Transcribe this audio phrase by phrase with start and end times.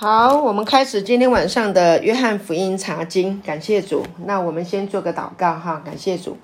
[0.00, 4.06] 好，我们开始今天晚上的约翰福音查经，感谢主。
[4.26, 6.36] 那我们先做个祷告哈，感谢主。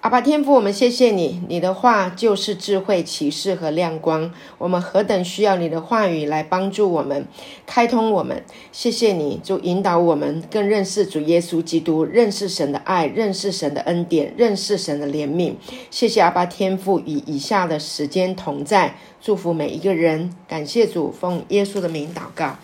[0.00, 4.32] 阿爸天父，我们谢谢你，你的话就是智慧、启示和亮光。
[4.58, 7.24] 我们何等需要你的话语来帮助我们，
[7.64, 8.42] 开通我们。
[8.72, 15.54] 谢谢你，就引导我们更认识主耶稣基督，认识神的爱，认识神的恩典，认识神的怜悯。
[15.92, 20.34] 谢谢阿爸天父与以下的时间同在，祝福每一个人。
[20.48, 22.56] 感谢主，奉耶稣的名祷告，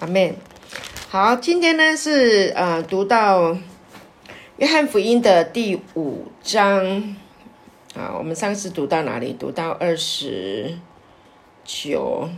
[0.00, 0.34] 阿门。
[1.08, 3.58] 好，今天呢是呃读到。
[4.58, 7.16] 约翰福音的第五章
[7.94, 9.32] 啊，我们上次读到哪里？
[9.32, 10.76] 读到二十
[11.64, 12.28] 九。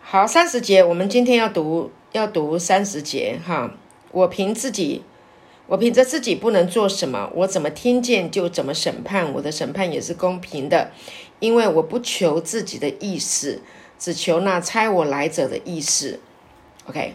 [0.00, 3.74] 好，三十节，我们今天要读，要读三十节哈。
[4.10, 5.02] 我凭自己，
[5.66, 10.92] 我凭着自己不能做什么，我怎么听见就怎么审判，我的审判也是公平的，
[11.40, 13.60] 因为我不求自己的意思，
[13.98, 16.20] 只求那猜我来者的意思。
[16.86, 17.14] OK，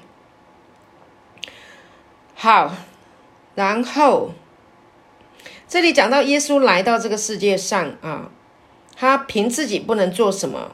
[2.35, 2.73] 好。
[3.53, 4.31] 然后，
[5.67, 8.31] 这里讲到耶稣来到这个世界上啊，
[8.95, 10.71] 他凭自己不能做什么，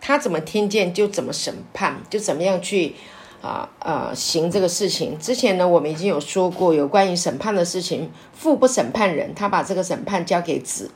[0.00, 2.94] 他怎么听见就怎么审判，就怎么样去
[3.42, 5.18] 啊呃行这个事情。
[5.18, 10.90] 之前呢，我们已经有说过有关于审判的事情，父不审判人，他把这个审判交给子。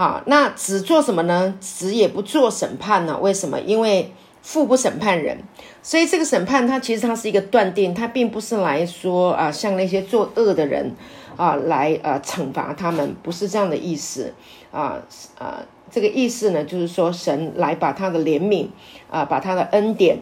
[0.00, 1.54] 好，那子做什么呢？
[1.60, 3.18] 子也不做审判呢？
[3.20, 3.60] 为什么？
[3.60, 5.36] 因为父不审判人。
[5.82, 10.90] 所以这个审判，它其实它是一个断定，它并不是来说啊，像那些作恶的人
[11.36, 14.32] 啊，来呃惩罚他们，不是这样的意思
[14.72, 15.02] 啊
[15.38, 18.68] 啊，这个意思呢，就是说神来把他的怜悯
[19.10, 20.16] 啊，把他的恩典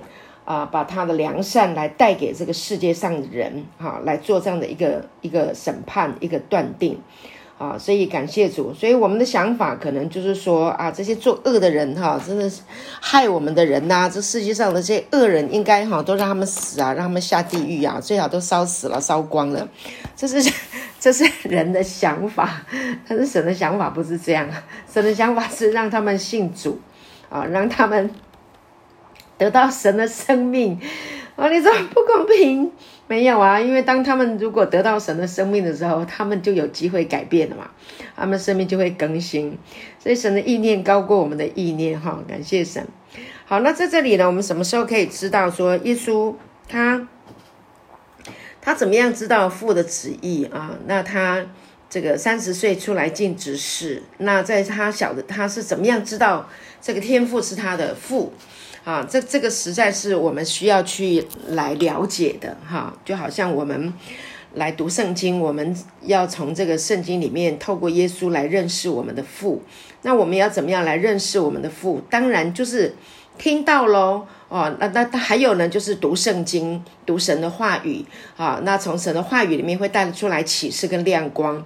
[0.45, 7.01] 啊，把他的良善来带给这个世界上的人哈，来做这样的一个一个审判，一个断定。
[7.59, 12.63] 啊，所以感谢主，所以我们的想法可能就是说啊，这些作恶的人哈，真的是
[13.01, 19.69] 害我们的人呐，这世界上的这些恶人，应该哈都让他们死啊，让他们下地狱啊，最好都烧死了，烧光了。
[20.15, 20.53] 这是
[21.01, 22.65] 这是人的想法，
[23.09, 24.49] 但是神的想法不是这样，
[24.89, 26.81] 神的想法是让他们信主
[27.29, 28.09] 啊，让他们
[29.37, 30.81] 得到神的生命
[31.35, 32.71] 啊，你说不公平？
[33.09, 37.71] 没有啊，因为当他们如果得到神的生命的时候，他们就有机会改变了嘛，
[38.15, 39.57] 他们生命就会更新。
[39.99, 42.87] 所以神的意念高过我们的意念，哈，感谢神。
[43.47, 46.35] 好，那在这里呢，我们什么时候可以知道说耶稣
[46.69, 47.09] 他
[48.61, 50.77] 他怎么样知道父的旨意啊？
[50.87, 51.47] 那他
[51.89, 56.47] 这个三十岁出来尽职事，那在他小的他是怎么样知道
[56.83, 58.35] 这个天赋是他的父？
[58.89, 63.93] 啊，这这个实在是我们需要去来了解的哈，就好像我们
[64.55, 69.63] 来读圣经，我们要从这个圣经里面透过耶稣来认识我们的父。
[70.01, 72.01] 那我们要怎么样来认识我们的父？
[72.09, 72.95] 当然就是
[73.37, 74.75] 听到喽哦。
[74.81, 78.03] 那那还有呢，就是读圣经，读神的话语
[78.39, 78.59] 啊。
[78.63, 81.63] 那从神的话语里面会带出来启示跟亮光。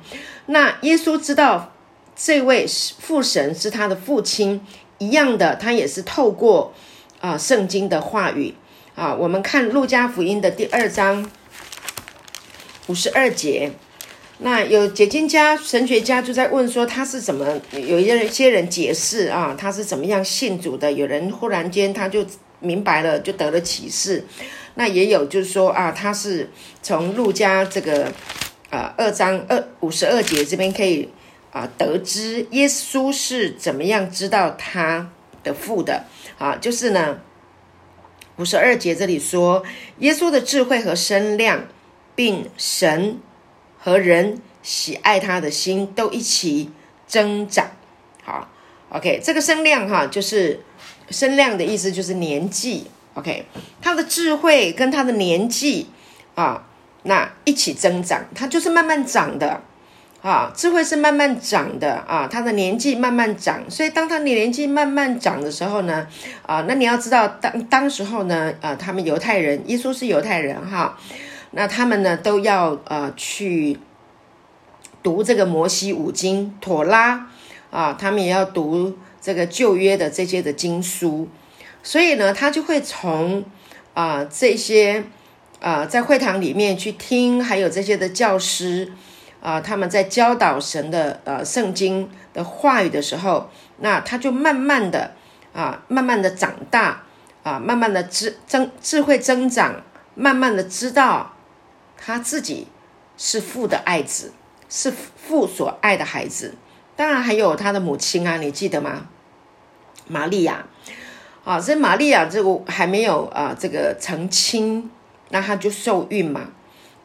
[0.47, 1.71] 那耶稣知道
[2.17, 2.67] 这位
[2.99, 4.61] 父神是他的父亲
[4.99, 6.75] 一样的，他也是透过。
[7.23, 8.53] 啊，圣经的话语
[8.97, 11.31] 啊，我们看路加福音的第二章
[12.89, 13.71] 五十二节，
[14.39, 20.91] 那有解经家、神学家就在问说他是怎么，有一些人解释啊，他是怎么样信主的？
[20.91, 22.27] 有人忽然间他就
[22.59, 24.27] 明白了，就得了启示。
[24.75, 26.51] 那也有就是说啊，他是
[26.83, 28.13] 从路加这个
[28.71, 31.09] 呃二章二五十二节这边可以
[31.53, 35.09] 啊得知耶稣是怎么样知道他
[35.45, 36.05] 的父的。
[36.43, 37.21] 啊，就是呢，
[38.37, 39.63] 五十二节这里说，
[39.99, 41.69] 耶稣的智慧和身量，
[42.17, 43.21] 并神
[43.79, 46.73] 和人喜爱他的心都一起
[47.07, 47.71] 增长。
[48.25, 48.49] 好
[48.89, 50.65] ，OK，这个身量哈，就是
[51.11, 52.89] 身量的意思，就是年纪。
[53.15, 53.47] OK，
[53.81, 55.87] 他的智慧跟他的年纪
[56.35, 56.67] 啊，
[57.05, 59.63] 那一起增长，他就是慢慢长的。
[60.23, 66.07] 啊，智慧是慢慢长的啊，他的年纪慢慢长，所以当他年纪慢慢长的时候呢，
[66.47, 70.97] 啊，那你要知道当当时候呢，啊，他们犹太人，耶稣是犹太人哈，
[71.51, 73.81] 那他们呢都要呃去
[75.03, 77.27] 读这个摩西五经、妥拉
[77.73, 81.29] 啊，他们也要读这个旧约的这些的经书，
[81.83, 83.43] 所以呢，他就会从
[83.95, 85.03] 啊这些
[85.59, 88.93] 啊在会堂里面去听，还有这些的教师。
[89.43, 95.15] 啊，他们在教导神的呃圣经的话语的时候，那他就慢慢的
[95.53, 97.03] 啊，慢慢的长大
[97.43, 99.83] 啊，慢慢的智增智慧增长，
[100.15, 101.35] 慢慢的知道
[101.97, 102.69] 他自己
[103.19, 104.33] 是父的爱子，
[104.69, 106.55] 是父所爱的孩子。
[106.95, 109.09] 当然还有他的母亲啊，你记得吗？
[110.07, 110.65] 玛利亚
[111.45, 114.89] 啊，所以玛利亚这个还没有啊这个成亲，
[115.31, 116.43] 那他就受孕嘛。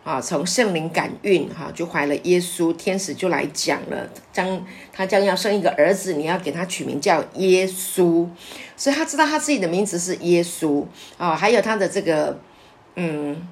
[0.07, 8.25] 啊，从圣灵感孕，哈，就怀了耶稣，天使就来讲了，将他将要生一个儿子，你要给他取名叫耶稣，
[8.77, 10.85] 所以他知道他自己的名字是耶稣
[11.17, 12.39] 啊，还有他的这个，
[12.95, 13.45] 嗯，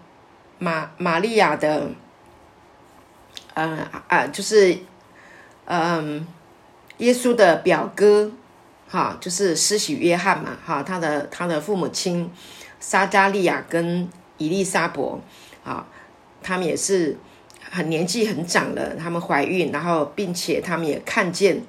[0.57, 1.89] 玛玛利亚的，
[3.55, 3.77] 嗯
[4.07, 4.77] 啊，就是，
[5.65, 6.25] 嗯，
[6.99, 8.31] 耶稣的表哥，
[8.87, 12.31] 哈，就是施洗约翰嘛，哈，他的他的父母亲
[12.79, 15.19] 撒加利亚跟伊丽莎伯，
[15.65, 15.85] 啊。
[16.45, 17.17] 他们也是
[17.71, 21.63] 很年纪很长了，他们怀孕，然后并且他们也看见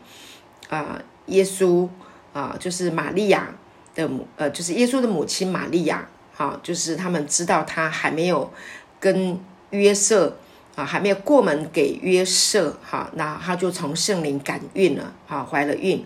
[0.68, 1.88] 啊，耶稣
[2.34, 3.48] 啊，就是玛利亚
[3.94, 8.52] 的母，呃，就是耶稣的母亲玛利亚，好，就是他们知道他还没有
[9.00, 9.40] 跟
[9.70, 10.36] 约瑟
[10.74, 16.04] 啊，还没有过门给约瑟，哈，那他就从圣灵感孕了，好，怀了孕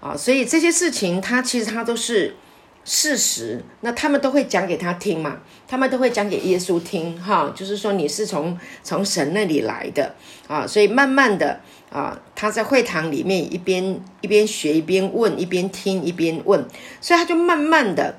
[0.00, 2.36] 啊，所以这些事情他其实他都是。
[2.84, 5.38] 事实，那他们都会讲给他听嘛？
[5.68, 10.14] 他们都会讲给耶稣听，哈，就是说你是从从神那里来的
[10.48, 16.66] 啊，所以慢慢的啊，他在会堂里面一边一边学一边问，一边听一边问，
[17.00, 18.18] 所以他就慢慢的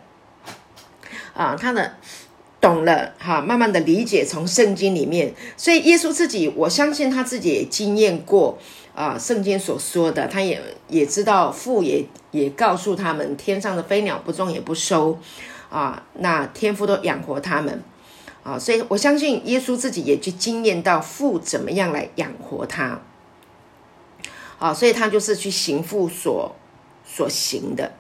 [1.34, 1.98] 啊，他的
[2.62, 8.58] 懂了哈，慢慢的理解从圣经里面，所以耶稣自己，我相信他自己也经验过。
[8.96, 15.18] 啊，圣经所说的，他也也知道父也也告诉他们，天上的飞鸟不种也不收，
[15.70, 17.82] 啊，那天父都养活他们，
[18.44, 23.00] 啊，所以我相信耶稣自己也去经验到父怎么样来养活他，
[24.60, 26.56] 啊，所以他就是去行父所
[27.04, 27.92] 所行的。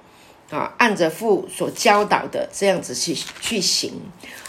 [0.54, 3.92] 啊，按着父所教导的这样子去去行，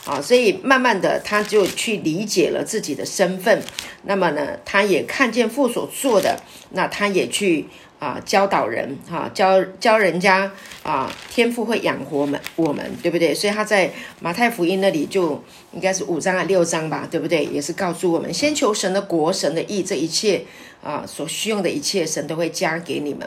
[0.04, 3.62] 啊，所以慢慢的他就去理解了自己的身份。
[4.02, 6.38] 那么呢，他也看见父所做的，
[6.72, 7.64] 那他也去
[8.04, 10.50] 啊教导人，哈，教教人家
[10.82, 13.34] 啊，天父会养活们我们，对不对？
[13.34, 13.90] 所以他在
[14.20, 15.42] 马太福音那里就
[15.72, 17.44] 应该是五章啊六章吧，对不对？
[17.44, 20.44] 也是告诉我们，先求神的国，神的义，这一切。
[20.84, 23.26] 啊，所需用的一切，神都会加给你们。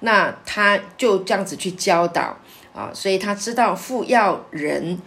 [0.00, 2.36] 那他就这样子去教导
[2.74, 5.00] 啊，所以他知道父要人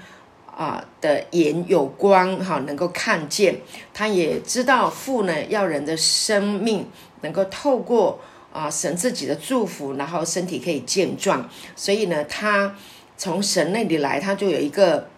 [0.46, 3.60] 啊的眼有光哈，能够看见。
[3.94, 6.88] 他也知道父呢要人的生命
[7.20, 11.50] 能够透过啊神自己的祝福，然后身体可以健壮。
[11.76, 12.76] 所以呢，他
[13.18, 15.10] 从神那里来，他就有一个。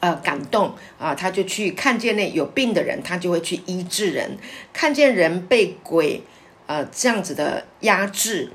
[0.00, 4.32] 呃，感动啊，他就去看见那有病的人，他就会去医治人；
[4.70, 6.20] 看见人被鬼
[6.66, 8.52] 呃这样子的压制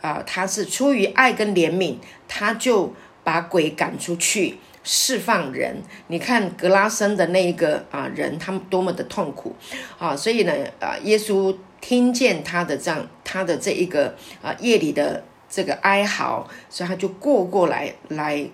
[0.00, 1.96] 啊，他是出于爱跟怜悯，
[2.28, 2.94] 他就
[3.24, 5.82] 把鬼赶出去，释放人。
[6.06, 9.56] 你看格拉森的那一个啊人，他们多么的痛苦
[9.98, 10.14] 啊！
[10.14, 18.48] 所以呢，啊，耶稣听见他的这样，他的这一个啊夜里的这个哀嚎，所以他就过过来来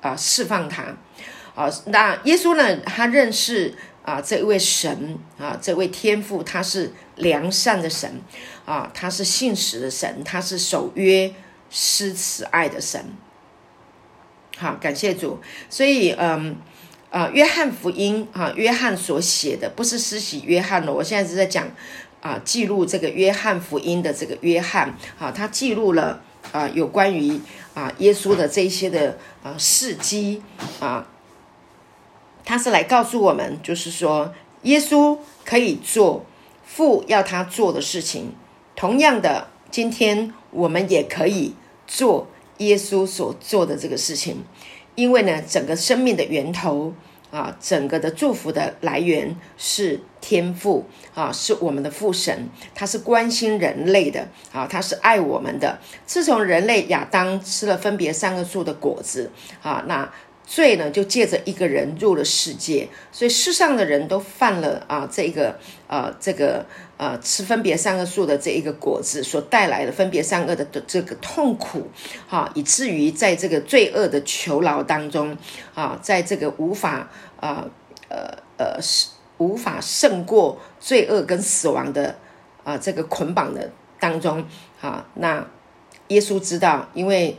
[0.00, 0.84] 啊释放他。
[1.56, 2.76] 啊，那耶稣呢？
[2.82, 3.74] 他认识
[4.04, 8.20] 啊，这位神啊，这位天父，他是良善的神
[8.64, 11.34] 啊，他是信实的神，他是守约
[11.68, 13.04] 施慈爱的神。
[14.56, 15.40] 好，感谢主。
[15.68, 16.56] 所以，嗯，
[17.10, 21.68] 啊，约翰福音啊，约翰所写的不是施洗约翰了，我现在是在讲
[22.20, 26.22] 啊，记录这个约翰福音的这个约翰啊，他记录了
[26.52, 27.40] 啊，有关于
[27.74, 30.42] 啊耶稣的这些的啊事迹
[30.80, 31.06] 啊。
[32.44, 36.24] 他是来告诉我们，就是说，耶稣可以做
[36.64, 38.32] 父要他做的事情。
[38.74, 41.54] 同样的，今天我们也可以
[41.86, 42.26] 做
[42.58, 44.42] 耶稣所做的这个事情。
[44.96, 46.92] 因为呢，整个生命的源头
[47.30, 50.84] 啊，整个的祝福的来源是天父
[51.14, 55.78] 啊，是我们的父神，他是关心人类的啊，他是爱我们的。
[56.06, 59.30] 自从人类亚当吃了分别三个树的果子
[59.62, 60.10] 啊，那。
[60.50, 66.66] 罪呢，就借着一个人入了世界，所以世上的人都犯了啊，这个呃，这个
[66.96, 71.88] 呃，吃分别三个树的这一个果子所带来的分别三个的这个痛苦，
[72.26, 75.38] 哈，以至于在这个罪恶的囚牢当中，
[75.72, 77.66] 啊，在这个无法啊
[78.08, 79.06] 呃呃是
[79.38, 82.16] 无法胜过罪恶跟死亡的
[82.64, 84.44] 啊这个捆绑的当中，
[84.80, 85.46] 啊，那
[86.08, 87.38] 耶稣知道，因为。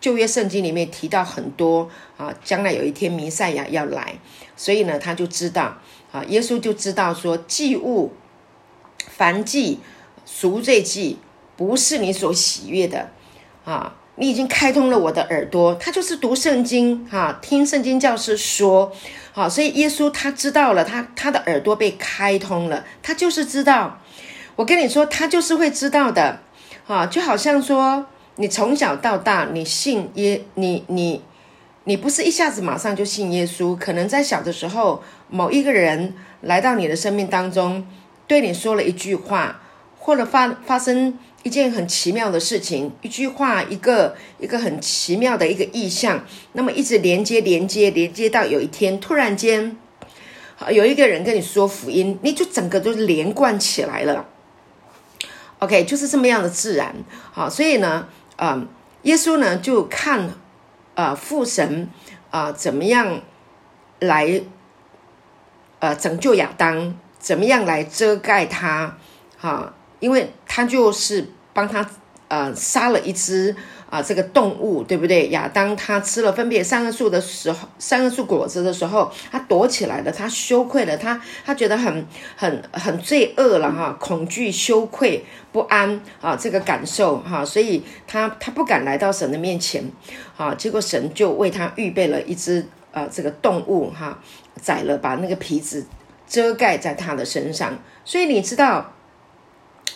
[0.00, 4.18] 旧约圣经里面提到很多啊，将来有一天弥赛亚要来，
[4.56, 5.78] 所以呢，他就知道
[6.12, 8.12] 啊，耶稣就知道说，祭物、
[9.08, 9.80] 凡祭、
[10.24, 11.18] 赎罪祭
[11.56, 13.10] 不是你所喜悦的
[13.64, 13.94] 啊。
[14.18, 18.90] 你已经开通了我的耳朵，他就是读圣经哈，听圣经教师说，
[19.32, 24.00] 好，所以耶稣他知道了，他他的耳朵被开通了，他就是知道。
[24.54, 26.40] 我跟你说，他就是会知道的，
[26.86, 28.06] 啊，就好像说。
[28.36, 31.22] 你从小到大，你信耶，你你
[31.84, 37.86] 你不是一下子马上就信耶稣，可能在小的时候，某一个人来到你的生命当中，
[38.26, 39.60] 对你说了一句话，
[39.98, 49.76] 或者发发生一件很奇妙的事情，一句话，一个一个很奇妙的一个意象，那么一直连接连接连接到有一天，突然间，
[50.70, 54.26] 有一个人跟你说福音，你就整个都连贯起来了。
[55.60, 56.94] OK，就是这么样的自然，
[57.32, 58.68] 好，所以呢，嗯，
[59.02, 60.30] 耶稣呢就看，
[60.94, 61.88] 呃，父神
[62.30, 63.20] 啊怎么样
[64.00, 64.42] 来，
[65.80, 68.96] 呃，拯救亚当，怎么样来遮盖他，
[69.38, 71.88] 哈，因为他就是帮他，
[72.28, 73.56] 呃，杀了一只。
[73.88, 75.28] 啊，这个动物对不对？
[75.28, 89.84] 亚当他吃了分别三个树的时候，三个树果子的时候，他躲起来了，他羞愧了，他他觉得很很很罪恶了哈，恐惧、羞愧、不安啊，这个感受哈，所以他他不敢来到神的面前
[90.36, 94.18] 啊，结果神就为他预备了一只呃这个动物哈，
[94.60, 95.86] 宰了，把那个皮子
[96.26, 98.92] 遮盖在他的身上，所以你知道。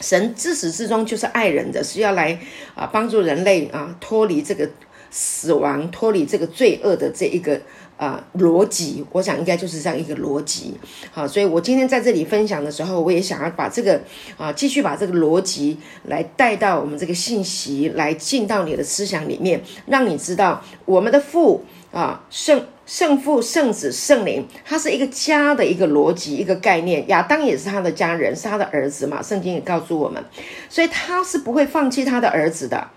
[0.00, 2.38] 神自始至终就是爱人的，是要来
[2.74, 4.68] 啊帮助人类啊脱离这个
[5.10, 7.60] 死亡、脱离这个罪恶的这一个
[7.96, 9.04] 啊逻辑。
[9.12, 10.74] 我想应该就是这样一个逻辑。
[11.10, 14.00] 好，所以我今天在这里分享的时候，我也想要把这个
[14.38, 22.66] 啊继续把这个逻辑来带到我们这个信息，来进到你的思想里面，让你知道我们的父啊圣。
[22.86, 27.06] 圣父、圣子、圣灵，它是一个家的一个逻辑、一个概念。
[27.06, 29.22] 亚当也是他的家人，是他的儿子嘛？
[29.22, 30.20] 圣经也告诉我们，
[30.68, 32.88] 所以他是不会放弃他的儿子的。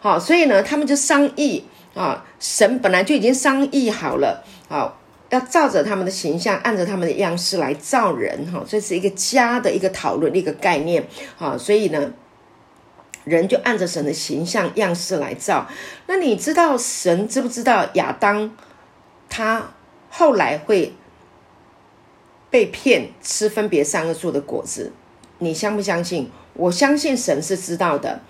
[0.00, 8.50] 好，所以呢，他们就商议啊，神本来就已经商议好了，好，要照着他们的形象，按着他们的样式来造人。
[8.50, 11.06] 哈，这是一个家的一个讨论、一个概念。
[11.36, 12.10] 好，所以呢，
[13.24, 15.68] 人就按着神的形象、样式来造。
[16.06, 18.50] 那你知道神知不知道亚当？
[19.28, 19.72] 他
[20.10, 20.92] 后来会
[22.50, 24.92] 被骗吃分别三个树的果子，
[25.38, 26.30] 你相不相信？
[26.54, 28.20] 我相信神是知道的。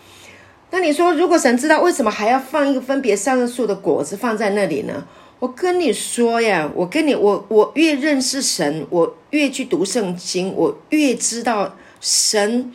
[0.71, 5.07] 那你说，如果神知道，为什么还要放一个分别三个树的果子放在那里呢？
[5.41, 12.73] 我跟你说呀，我跟你，我我越认识神，我越去读圣经，我越知道神。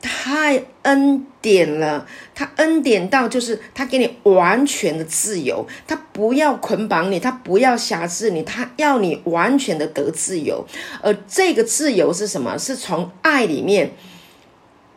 [0.00, 10.64] 太恩典了，他恩典到就是他给你完全的自由，他不要捆绑你，他不要辖制你，他要你完全的得自由。
[11.02, 12.56] 而这个自由是什么？
[12.56, 13.90] 是从爱里面，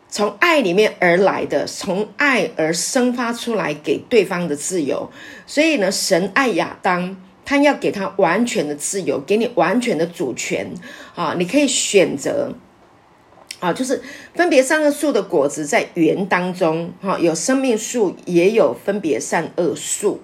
[0.08, 5.12] 从爱里面而来的，从爱而生发出来给对方的自由。
[5.48, 10.72] 所以呢，神爱亚当，他要给他完全的自由，给你完全的主权
[11.16, 12.54] 啊，你可以选择。
[13.62, 14.02] 啊，就是
[14.34, 20.20] 分别三个树的果子在园当中，哈，有生命树，也有分别善恶树，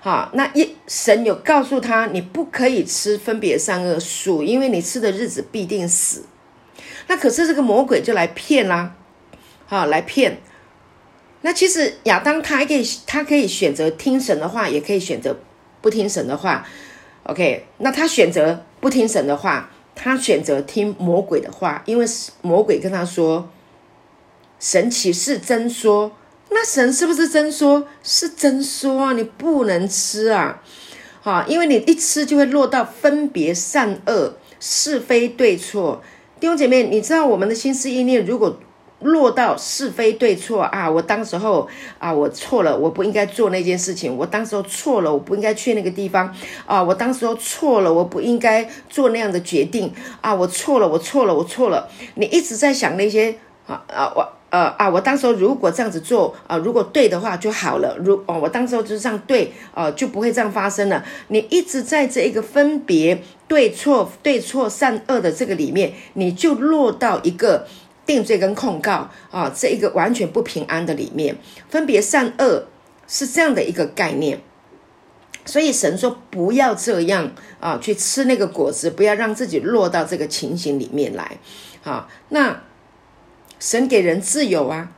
[0.00, 6.24] 哈，那一神有告诉他，你不可以吃分别善恶树，因为你吃的日子必定死。
[7.06, 8.96] 那可是这个魔鬼就来骗啦，
[9.66, 10.38] 好，来骗。
[11.42, 15.38] 那其实亚当他还可以，他可以选择听神的话，也可以选择
[15.80, 16.66] 不听神的话。
[17.22, 19.70] OK，那他选择不听神的话。
[19.94, 22.04] 他选择听魔鬼的话，因为
[22.42, 23.48] 魔鬼跟他说
[24.58, 26.12] ：“神岂是真说？
[26.50, 27.86] 那神是不是真说？
[28.02, 29.12] 是真说啊！
[29.12, 30.62] 你不能吃啊！
[31.20, 36.02] 好，因为你一吃就会落到分别善恶、是非对错。
[36.38, 38.60] 弟兄姐妹，你知道我们的心思意念如果……
[39.04, 40.90] 落到是非对错啊！
[40.90, 41.68] 我当时候
[41.98, 44.16] 啊，我错了，我不应该做那件事情。
[44.16, 46.34] 我当时候错了，我不应该去那个地方
[46.64, 46.82] 啊！
[46.82, 50.34] 我当时候错了，我不应该做那样的决定啊！
[50.34, 51.88] 我错了，我错了，我错了。
[52.14, 54.88] 你一直在想那些啊啊我呃啊！
[54.88, 57.96] 我当时候如果这样子做啊，如果对的话就好了。
[57.98, 61.04] 如哦，我当时候就是这样对啊，就不会这样发生了。
[61.28, 67.66] 你一直在这一个分别对错、对错善恶的这个里面，你就落到一个。
[68.06, 71.36] 定罪跟控告啊，这一个完全不平安的里面，
[71.68, 72.66] 分别善恶
[73.06, 74.40] 是这样的一个概念。
[75.46, 81.38] 所以神说不要这样啊，去吃那个果子，不要让自己落到这个情形里面来。
[81.82, 82.62] 啊，那
[83.60, 84.90] 神给人自由啊，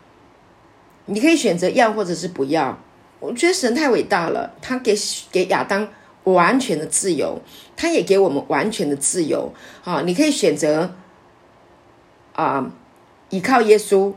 [1.07, 2.79] 你可以选择要或者是不要。
[3.19, 4.97] 我觉得神太伟大了，他给
[5.33, 5.89] 给亚当
[6.23, 7.41] 完全的自由，
[7.77, 9.53] 他也给我们完全的自由。
[9.85, 10.95] 啊，你可以选择
[12.35, 12.71] 啊。
[13.31, 14.13] 依靠耶稣，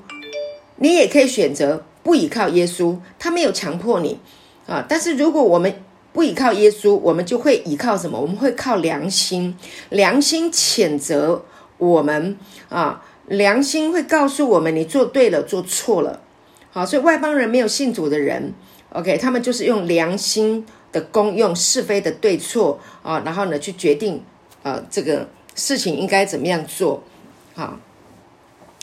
[0.77, 4.19] 你也可以选择不依靠耶稣，他没有强迫你
[4.67, 4.85] 啊。
[4.87, 8.19] 但是如果我们不依靠耶稣，我们就会依靠什么？
[8.19, 9.55] 我们会靠良心，
[9.89, 11.45] 良心谴责
[11.77, 12.37] 我们
[12.67, 16.21] 啊，良心会告诉我们你做对了，做错了
[16.71, 18.53] 好，所以外邦人没有信主的人
[18.91, 24.23] ，OK，他们就是用良心的功用、是非的对错啊，然后呢去决定
[24.63, 27.03] 呃这个事情应该怎么样做。
[27.55, 27.79] 好，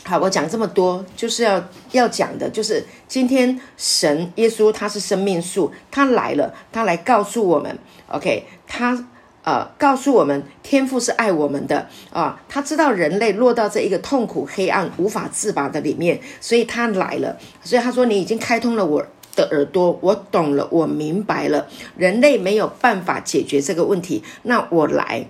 [0.07, 1.61] 好，我讲这么多就是要
[1.91, 9.05] 要讲的，就是今天神耶稣他是生命树，他来了，他来告诉我们，OK，他。
[9.43, 17.37] 呃，告诉我们天父是爱我们的啊，他知道人类落到这一个痛苦、黑暗、无法自拔的里面，所以他来了。
[17.63, 19.05] 所以他说：“你已经开通了我
[19.37, 25.27] 的耳朵，我懂了，我明白了，人类没有办法解决这个问题，那我来。”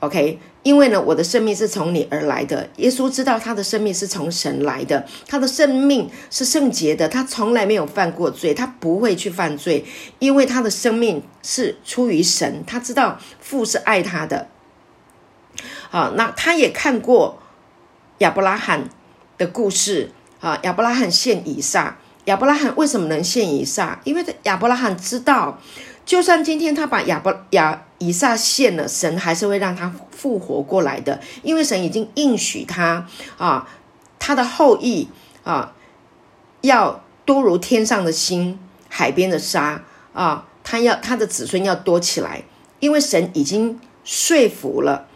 [0.00, 2.68] OK，因为呢，我的生命是从你而来的。
[2.76, 9.86] 耶稣知道他的生命是从神来的，他的生命是圣洁的，他从来没有犯过罪，他不会去犯罪，
[10.18, 12.62] 因为他的生命是出于神。
[12.66, 14.48] 他知道父是爱他的。
[15.88, 17.38] 好，那他也看过
[18.18, 18.90] 亚伯拉罕
[19.38, 20.10] 的故事。
[20.40, 23.98] 啊，亚伯拉罕献以撒，亚伯拉罕为什么能献以撒？
[24.04, 25.58] 因为亚伯拉罕知道。
[26.06, 33.04] 就算今天他把亚伯亚以撒献了，神还是会让他复活过来的，因为神已经应许他
[33.36, 33.68] 啊，
[34.20, 35.08] 他的后裔
[35.42, 35.74] 啊，
[36.60, 38.56] 要多如天上的星、
[38.88, 39.82] 海边的沙
[40.12, 42.44] 啊，他要他的子孙要多起来，
[42.78, 45.08] 因为神已经说服了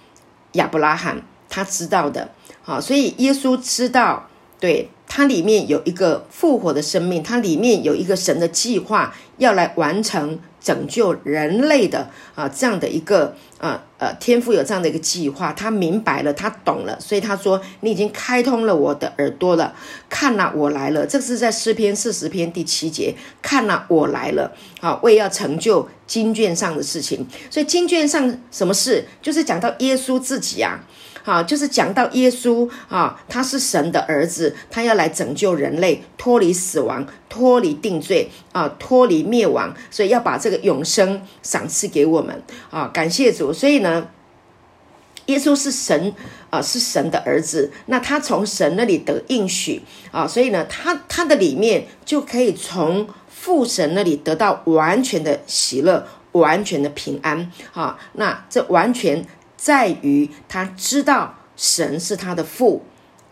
[0.54, 2.32] 亚伯拉罕，他知道的
[2.64, 4.28] 啊，所以耶稣知道，
[4.58, 10.40] 对他里面有一个复活的生命，它里面有一个神的计划要来完成。
[10.60, 19.74] 拯救人类的啊，这样的一个呃呃天赋有这样的一个计划，他明白了，他懂了，所以他说：“你已经开通了我的耳朵了，
[20.08, 30.80] 看呐，我来了。”这是在诗篇四十篇第七节，“看呐，我来了。”啊，为要成就经卷上的事情，所以经卷上什么事，就是讲到耶稣自己啊。
[31.22, 42.90] 好，就是讲到耶稣啊，他是神的儿子，他要来拯救人类，脱离死亡，脱离定罪啊，脱离灭亡，所以要把这个永生赏赐给我们啊！
[42.92, 43.52] 感谢主。
[43.52, 44.08] 所以呢，
[45.26, 46.14] 耶稣是神
[46.48, 57.98] 啊，是神的儿子，那他从神那里得应许啊，所以呢，他他的里面就可以从父神那里得到完全的喜乐，完全的平安啊！
[58.14, 59.26] 那这完全。
[59.60, 62.82] 在于他知道神是他的父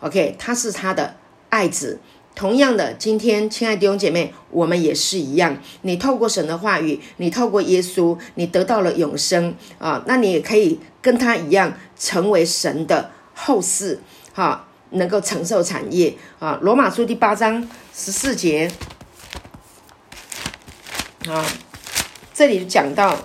[0.01, 1.17] ，OK，他是他的
[1.49, 1.99] 爱子。
[2.35, 5.57] 同样的，今天亲爱的弟兄姐妹，我们也是一样。
[5.81, 13.97] 你透过神的话语，你透过耶稣，你得到了永生啊，那你也可以跟他一样，成为神的后嗣，
[14.35, 16.59] 哈，能够承受产业啊。
[16.61, 18.71] 罗马书第八章十四节
[21.27, 21.43] 啊，
[22.35, 23.17] 这里讲到。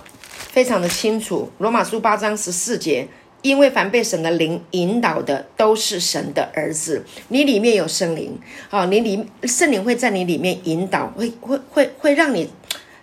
[0.54, 3.08] 非常的清楚，《罗马书》八章十四节，
[3.42, 7.04] 因为凡被神的灵引导的，都是神的儿子。
[7.30, 8.38] 你里面有圣灵，
[8.70, 12.48] 啊，你里圣灵会在你里面引导，会会会会让你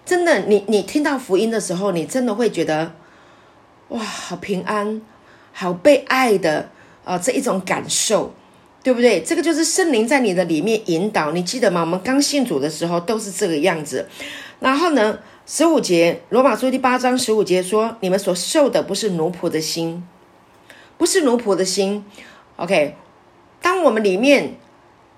[0.06, 2.92] 真的，你你听到福音的时候，你真的会觉得
[3.88, 5.02] 哇，好平安，
[5.52, 6.68] 好被爱的
[7.04, 8.32] 啊，这一种感受，
[8.84, 9.22] 对不对？
[9.22, 11.32] 这个就是圣灵在你的里面引导。
[11.32, 11.80] 你记得吗？
[11.80, 14.08] 我们刚信主的时候都是这个样子，
[14.60, 15.18] 然后呢？
[15.52, 20.06] 十五节，罗马书第八章十五节说：“你们所受的不是奴仆的心，
[20.96, 22.04] 不是奴仆的心。
[22.54, 22.94] ”OK，
[23.60, 24.54] 当我们里面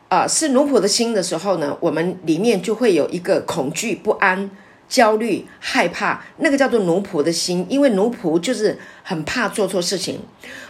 [0.08, 4.50] 啊是奴仆的心的时候呢，我们里面就会有一个恐惧、不安、
[4.88, 7.66] 焦虑、害怕，那个叫做奴仆的心。
[7.68, 10.20] 因为奴仆就是很怕做错事情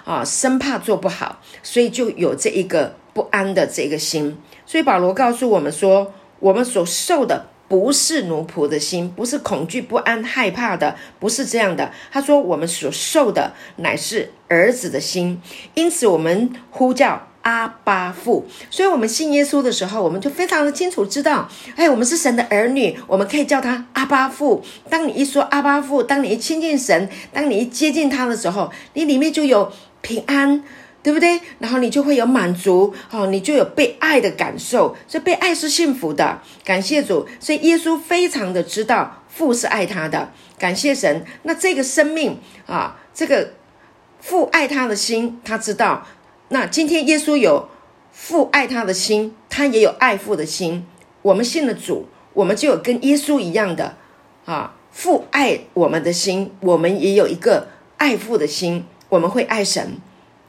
[0.05, 4.37] 啊，生怕做不好，所以就有这一个不安的这个心。
[4.67, 7.52] 所以保罗告诉我们说，我们所受的。
[7.73, 11.91] 不是奴仆的心，不是恐惧不安害怕的，不是这样的。
[12.11, 15.41] 他说：“我们所受的乃是儿子的心，
[15.73, 18.45] 因此我们呼叫阿巴父。
[18.69, 24.63] 所以，我们信耶稣的时候，我们就非常的清楚知道，哎，我们是神的儿女，我们可以叫他阿巴父。
[24.91, 30.63] 当你一说阿巴父，当你一亲近神，当你一接近他的时候，你里面就有平安。”
[31.03, 31.41] 对不对？
[31.59, 36.41] 然后你就会有满足，哦，你就有被爱的感受，所以被爱是幸福的。
[36.65, 40.31] 感谢主，所以耶稣非常的知道父是爱他的。
[40.59, 43.55] 感谢神，那这个生命啊，这个
[44.21, 46.07] 父爱他的心，他知道。
[46.51, 47.69] 那今天耶稣有
[48.13, 50.87] 父爱他的心，他也有爱父的心。
[51.23, 53.97] 我们信了主，我们就有跟耶稣一样的
[54.45, 59.97] 啊，父爱我们的心，我们也有一个爱父的心，我们会爱神。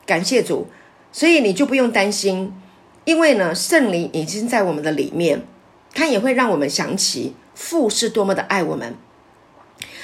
[0.05, 0.67] 感谢主，
[1.11, 2.53] 所以你就不用担心，
[3.05, 5.43] 因为呢，圣灵已经在我们的里面，
[5.93, 8.95] 他也会让我们想起父是多么的爱我们。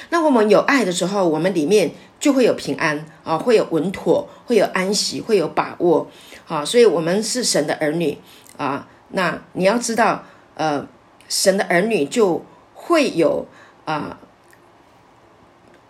[0.08, 6.08] 那我们有爱的时候，我们里面就会有平安啊，会有稳妥，会有安息，会有把握
[6.48, 6.64] 啊。
[6.64, 8.18] 所以，我们是神的儿女
[8.56, 8.88] 啊。
[9.10, 10.86] 那你要知道，呃，
[11.28, 13.46] 神的儿女就会有
[13.84, 14.18] 啊。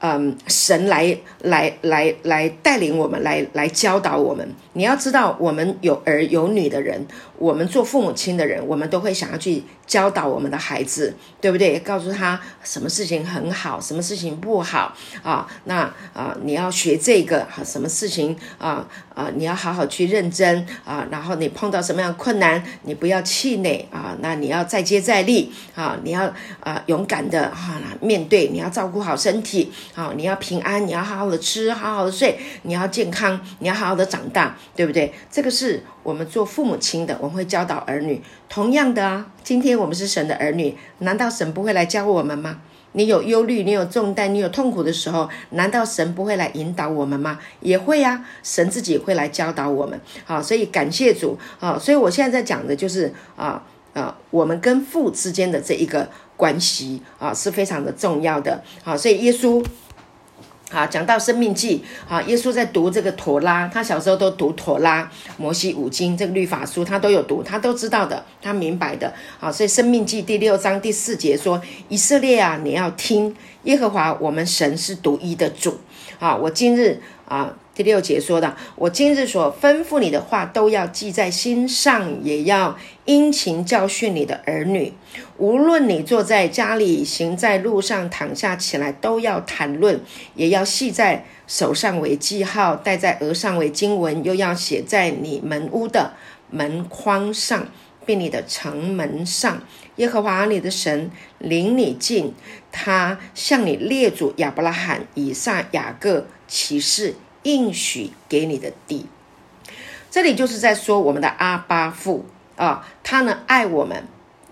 [0.02, 4.48] 嗯，神来来来来带领我们，来来教导我们。
[4.72, 11.80] 你要知道，我们有儿有女的人，我们做父母亲的人，我们都会想要去教导我们的孩子，对不对？
[11.80, 15.48] 告诉他什么事情很好，什么事情不好啊？
[15.64, 19.28] 那啊，你要学这个，什么事情啊啊？
[19.34, 21.04] 你要好好去认真啊。
[21.10, 24.16] 然后你碰到什么样困难，你不要气馁啊。
[24.20, 25.98] 那你要再接再厉啊。
[26.04, 29.72] 你要啊勇敢的哈面对，你要照顾好身体。
[29.96, 35.12] 啊，你要平安，你要好好的吃，好好的睡，你要健康，你要好好的长大，对不对？
[35.28, 38.22] 这个是我们做父母亲的，我们会教导儿女。
[38.48, 42.60] 同样的啊，今天我们是神的儿女，难道神不会来教我们吗？
[42.92, 47.38] 你有忧虑，你有重担，你有痛苦的时候，难道神不会来引导我们吗？
[47.60, 50.00] 也会啊，神自己会来教导我们。
[50.24, 51.78] 好，所以感谢主啊！
[51.78, 53.62] 所以我现在在讲的就是啊
[53.94, 56.08] 啊，我们跟父之间的这一个。
[56.40, 59.62] 关系啊是非常的重要的，好，所以耶稣
[60.70, 75.78] 好讲到生命记啊，耶稣在读这个陀拉，他小时候都读陀拉、摩西五经这个律法书，他都有读，他都知道的，他明白的，好，所以生命记第六章第四节说：以色列啊，你要听耶和华我们神是独一的主
[76.18, 77.54] 啊，我今日啊。
[77.72, 84.92] 第六节说的：“我今日所吩咐你的话，都要记在心上，也要殷勤教训你的儿女。
[85.38, 90.00] 无论你坐在家里，行在路上，躺下起来，都要谈论，
[90.34, 96.14] 也要系在手上为记号，戴在额上为经文，又要写在你门屋的
[96.50, 97.68] 门框上，
[98.04, 99.62] 并你的城门上。
[99.96, 102.34] 耶和华你的神领你进，
[102.72, 109.06] 他向你列祖亚伯拉罕、以撒、雅各起誓。”应许给你的地，
[110.10, 112.26] 这里就是在说我们的阿巴父
[112.56, 114.04] 啊，他呢爱我们，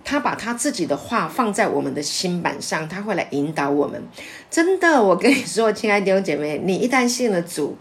[0.05, 4.03] 他把他自己的话放在我们的心板上，他会来引导我们。
[4.51, 7.77] 真的，我跟你说，亲爱的弟兄姐妹，你一旦信了主。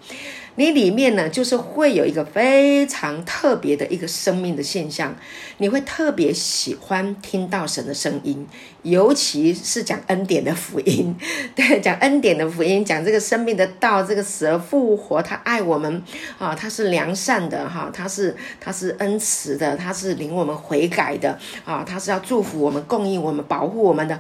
[0.60, 5.16] 你里面呢，就是会有一个非常特别的一个生命的现象，
[5.60, 8.48] 你会特别喜欢听到神的声音，
[8.82, 11.16] 尤其是讲恩典的福音，
[11.54, 16.02] 对，讲恩典的福音，讲这个生命的道，这个死而复活，他爱我们
[16.40, 24.20] 啊，他是良善的哈，他是他是恩慈的，他是领我们悔改的啊，他是要祝福我们、供应我们、保护我们的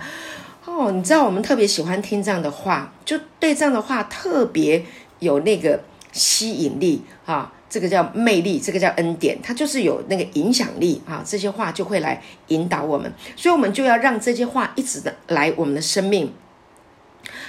[0.65, 0.91] 哦。
[0.91, 4.86] 你知道我们特别喜欢听这样的话，就对这样的话特别
[5.17, 5.80] 有那个。
[6.17, 11.23] 吸引力啊，这个叫魅力，这个叫恩典，它就是有那个影响力啊。
[11.25, 16.34] 这些话就会来引导我们，所以我们就要让这些话一直的来我们的生命，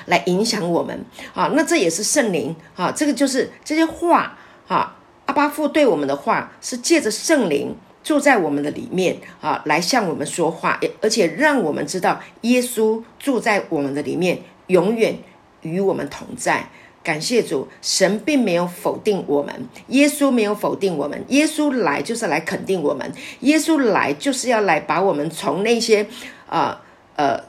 [0.06, 1.04] 来影响我们
[1.34, 1.52] 啊。
[1.54, 4.94] 那这也是圣灵啊，这个就是这些话啊。
[5.26, 15.18] 阿巴父对我们的话是借着圣灵住在我们的里面啊，来向我们说话，而且让我们知道耶稣住在我们的里面，永远
[15.60, 16.70] 与我们同在。
[17.02, 26.06] 感谢主，神并没有否定我们，耶稣没有否定我们，耶稣来就是来肯定我们，耶稣来就是要来把我们从那些
[26.48, 26.76] 呃
[27.16, 27.40] 呃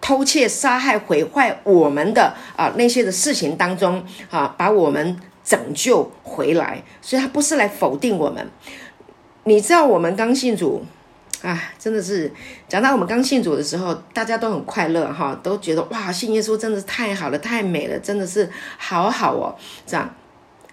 [0.00, 8.50] 偷窃、杀害、毁坏我们的啊那些的事情当中啊，把我们拯救回来，所以他不是来否定我们。
[9.44, 10.84] 你知道，我们刚信主。
[11.42, 12.32] 啊，真的是
[12.68, 20.08] 讲到我们刚信主的时候，大家都很快乐哈，都觉得哇，信耶稣真的是太好了，太美了，真的是好好哦，这样，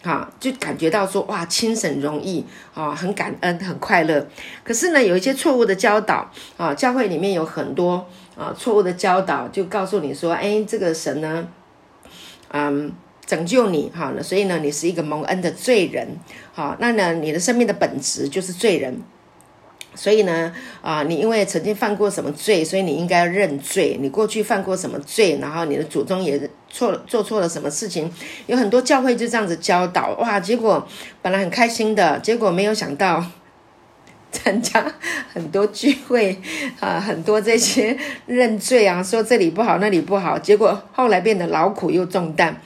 [0.03, 4.27] 哈，就感觉到说哇，轻省容易啊，很感恩，很快乐。
[4.63, 8.05] 可是呢，有一些错误的教导啊，教会里面有很多
[8.38, 11.47] 啊错误的教导，就告诉你说，哎，这个神呢，
[12.49, 12.91] 嗯，
[13.25, 16.08] 拯救你哈，所以呢，你是一个蒙恩的罪人，
[16.53, 19.01] 好，那呢，你的生命的本质就是罪人。
[19.99, 23.97] 所以呢，啊，你因为曾经犯过什么罪，所以你应该认罪。
[23.99, 28.09] 你过去犯过什么罪，然后你的祖宗也错做错了什么事情，
[28.47, 30.88] 有很多教会就这样子教导，哇，结果
[31.21, 33.21] 本来很开心的，结果没有想到
[34.31, 34.89] 参加
[35.33, 36.39] 很多聚会
[36.79, 42.62] 啊，很多这些认罪啊，说这里不好那里不好，结果后来变得劳苦又重担。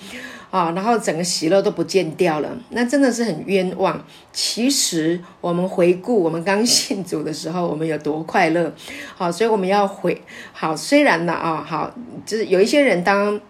[0.53, 4.05] 啊，然后整个喜乐都不见掉了，那真的是很冤枉。
[4.31, 8.71] 其实我们回顾我们刚信主的时候，我们有多快乐。
[9.15, 10.75] 好，所以我们要回好。
[10.75, 11.91] 虽然呢，啊，好，
[12.23, 13.41] 就是有一些人当，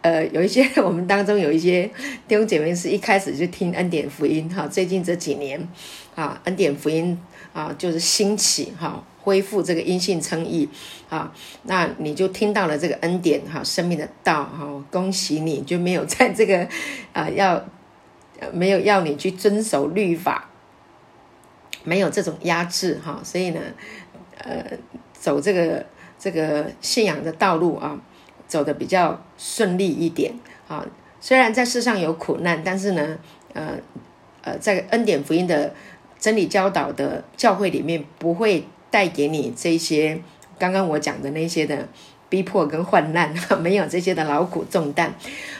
[0.00, 1.82] 呃，有一些 我们当中有一些
[2.26, 5.68] 弟兄姐妹是一开始就听恩典福音，哈，最近这几年，
[6.14, 7.18] 啊，恩典福音
[7.52, 9.02] 啊，就是兴起，哈。
[9.24, 10.68] 恢复这个阴性称义
[11.08, 16.66] 啊，那你就听到了这个恩典哈，生命的道哈，恭喜你就没有在这个
[17.12, 17.64] 啊要
[18.52, 20.50] 没有要你去遵守律法，
[21.84, 23.60] 没有这种压制哈，所以呢，
[24.38, 24.64] 呃
[25.12, 25.86] 走这个
[26.18, 27.96] 这个信仰的道路啊，
[28.48, 30.34] 走的比较顺利一点
[30.66, 30.84] 啊。
[31.20, 33.16] 虽然在世上有苦难，但是呢，
[33.52, 33.78] 呃
[34.42, 35.72] 呃，在恩典福音的
[36.22, 40.20] 真理教导的教会里面，不会带给你这些
[40.56, 41.88] 刚刚我讲的那些的。
[42.32, 45.12] 逼迫跟患难， 没有这些的劳苦重担，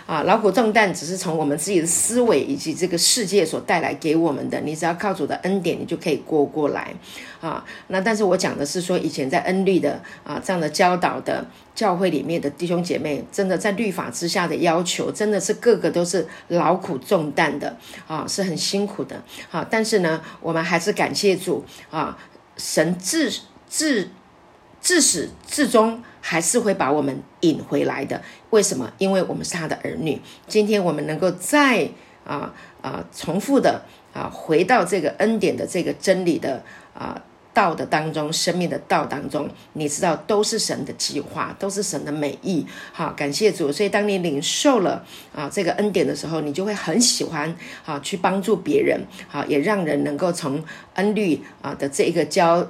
[0.07, 4.59] 啊，劳苦重担只是从我们自己的思维以及这个世界所带来给我们的。
[4.63, 6.95] 你只要靠主的恩典，你就可以过过来，
[7.43, 22.17] 啊，那但是我讲的是说，以前在恩律的啊这样的教导的教会里面的弟兄姐妹，真的在律法之下的要求，真的是个个都是劳苦重担的，啊，是很辛苦的，啊，但是呢，我们还是感谢主，啊，
[22.57, 23.31] 神自
[23.69, 24.09] 自
[24.83, 26.03] 自始至终。
[26.25, 28.23] 还是会把我们引回来的。
[28.51, 28.93] 为什么？
[28.99, 30.23] 因为我们是他的儿女。
[30.47, 31.89] 今天我们能够再
[32.25, 33.83] 啊啊重复的
[34.15, 36.63] 啊回到这个恩典的这个真理的
[36.95, 37.21] 啊
[37.53, 42.65] 道的当中，生命的道当中，你知道都是神的计划，都是神的美意。
[42.93, 43.73] 好，感谢主。
[43.73, 47.53] 所以当你领受了啊这个恩典的时候，你就会很喜欢
[47.85, 50.63] 啊去帮助别人，好也让人能够从
[50.95, 52.65] 恩律啊的这一个教。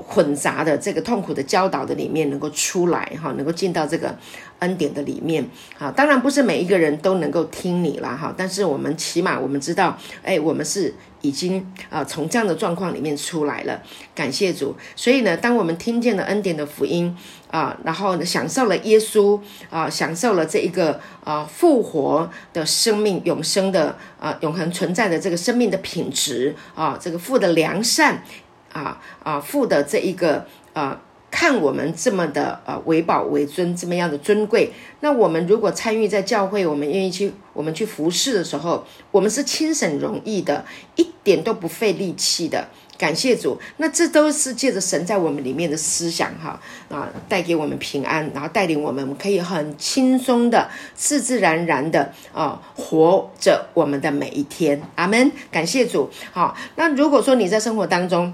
[0.00, 4.16] 混杂的这个痛苦的教导的里面，能够出来哈，能够进到这个
[4.60, 5.46] 恩典的里面
[5.78, 5.90] 啊。
[5.90, 13.82] 当然不是每一个人都能够听你了哈，但是我们起码我们知道，哎，我们是已经啊从这样的状况里面出来了，
[14.14, 14.74] 感谢主。
[14.96, 17.16] 所以呢，当我们听见了恩典的福音
[17.50, 28.24] 啊，然后呢享受了耶稣啊，享受了这一个啊复活的生命、永生的啊永恒存在的这个生命的品质啊，这个父的良善。
[28.72, 34.72] 啊啊，父的这一个啊，看我们这么的呃为宝为尊，这么样的尊贵。
[35.00, 40.64] 那我们如果参与在教会，我们愿意去，我们去服侍的时候，我们是轻省容易的，
[40.96, 42.68] 一点都不费力气的。
[42.98, 54.80] 感谢主，那这都是借着神在我们里面的思想哈啊，带给我们平安，然后带领我们，我们可以很轻松的、自自然然的啊活着我们的每一天。
[54.94, 55.32] 阿门。
[55.50, 56.08] 感谢主。
[56.30, 58.32] 好，那如果说你在生活当中，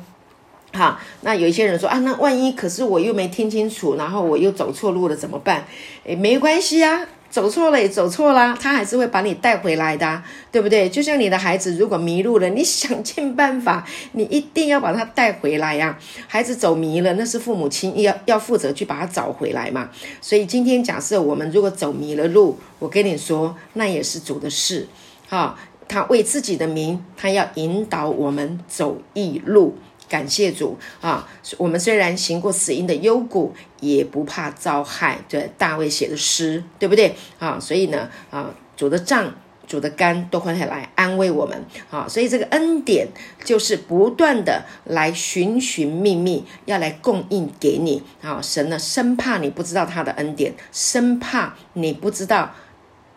[0.72, 5.64] 好，那有一些人说啊，那万一可是我又没听清楚，然后我又走错路了怎么办？
[6.04, 10.88] 诶，没关系啊，走错了也走错了，他还是会把你带回来的，对不对？
[10.88, 15.98] 就像你的孩子如果迷路了，你 想尽办法，你一定要把他带回来呀。
[16.26, 19.88] 孩子走迷了，那是父母亲要要负责去把他找回来嘛。
[20.20, 24.86] 所以今天假设我们如果走迷了路，我跟你说，那也是主的事。
[25.28, 29.76] 哈，他为自己的名，他要引导我们走义路。
[30.08, 31.28] 感谢主啊！
[31.58, 35.18] 我们虽然行过死荫的幽谷，也不怕遭害。
[35.28, 37.58] 对大卫写的诗，对不对啊？
[37.60, 39.34] 所以呢啊，主的杖、
[39.66, 42.06] 主的肝都会来安慰我们啊。
[42.08, 43.08] 所以这个恩典
[43.44, 48.40] 就是不断的来寻寻觅觅，要来供应给你啊。
[48.42, 52.54] 神呢，生怕你不知道他的恩典，生怕你不知道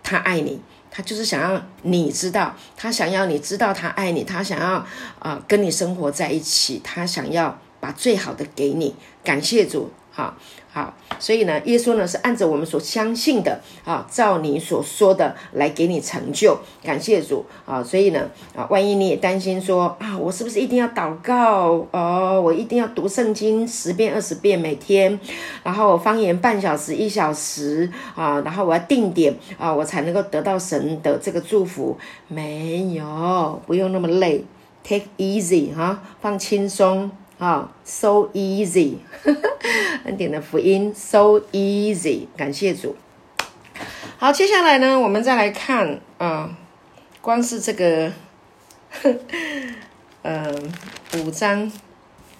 [0.04, 0.60] 他爱你。
[1.02, 4.86] 就是想让你知道，他想要你知道他爱你，他想要
[5.20, 8.96] 啊跟你生活在一起，他想要把最好的给你。
[9.24, 10.36] 感谢主，好。
[10.74, 16.58] 好，所以呢，耶稣呢是按照我们所相信的啊，照你所说的来给你成就。
[16.82, 22.41] 感谢主啊，所以呢啊，万一你也担心说啊，我是不是一定要祷告哦？
[22.41, 25.19] 我一定要读圣经十遍二十遍每天，
[25.62, 31.97] 然后方言半小时一小时啊，然后我要定点啊，我才能够得到神的这个祝福。
[32.30, 34.45] 没有，不用那么累
[34.86, 37.12] ，take easy 哈，放轻松。
[37.42, 38.98] 啊，so easy，
[40.06, 42.96] 恩典的福音，so easy，感谢主。
[44.20, 46.56] 好，接下来呢，我们再来看啊，
[47.20, 48.12] 光是这个，
[50.22, 50.54] 呃，
[51.18, 51.72] 五章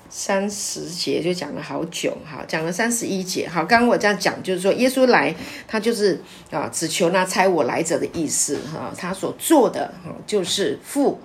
[0.08, 3.50] 三十节就讲了好久，好，讲了三十一节。
[3.50, 5.34] 好，刚刚我这样讲，就是说耶稣来，
[5.68, 11.20] 他就是啊，只求那猜我来者的意思哈，他所做的哈，就是父。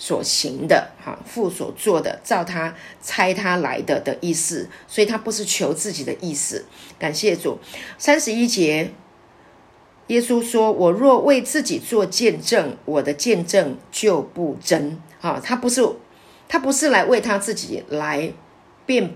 [0.00, 6.64] 所行的，哈，父所做的，照他猜他来的的意思，所以他不是求自己的意思。
[6.98, 7.58] 感谢主。
[7.98, 8.92] 三十一节，
[10.06, 15.86] 耶稣说：“我若为自己做见证，我的见证就不真。”哈，他不是，
[16.48, 18.32] 他不是来为他自己来
[18.86, 19.12] 辩，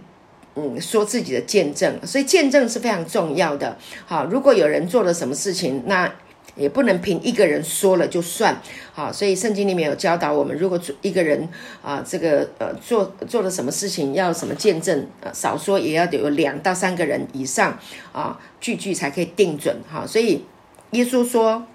[0.55, 1.99] 嗯，说自己的见证。
[2.07, 3.79] 所以见证是非常重要的。
[4.05, 6.15] 好，如果有人做了什么事情，那。
[6.57, 8.61] 也不能凭一个人说了就算，
[8.93, 11.49] 好，所以圣经里面有教导我们，如果一个人
[11.83, 17.79] 啊，这个呃做做了什么事情，要什么见证，呃，少说也要有两到三个人以上
[18.13, 20.07] 啊，句句才可以定准哈。
[20.07, 20.45] 所以
[20.93, 21.67] 耶稣说，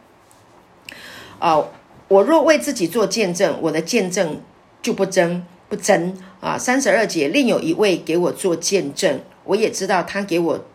[1.40, 1.66] 啊，
[2.08, 4.42] 我若为自己做见证，我的见证
[4.82, 5.46] 就不真。
[5.70, 6.58] 不真啊。
[6.58, 10.66] 三十二节，另有一位给我做见证，我也知道他给我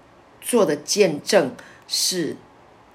[0.41, 1.53] 做的见证
[1.89, 2.37] 是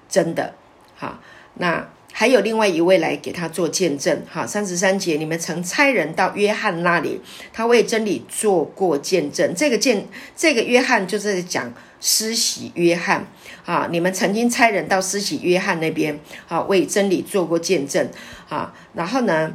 [0.08, 0.54] 真的。
[1.00, 1.18] 好，
[1.54, 1.88] 那。
[2.12, 7.20] 还有另外一位来给他做见证，哈，三十三节，你们曾差人到约翰那里，
[7.52, 9.54] 他为真理做过见证。
[9.54, 13.28] 这个见，这个约翰就是讲施洗约翰，
[13.64, 18.10] 啊，你们曾经差人到施洗约翰那边，啊，为真理做过见证，
[18.48, 19.54] 啊，然后呢，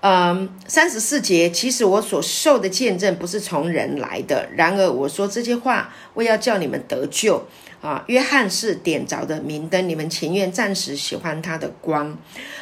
[0.00, 7.48] 嗯，三十四节，其实我所受的见证不是从人来的，然而我说这些话，为要叫你们得救。
[7.86, 12.18] 啊，约翰是点着的明灯，你们情愿暂时喜欢他的光。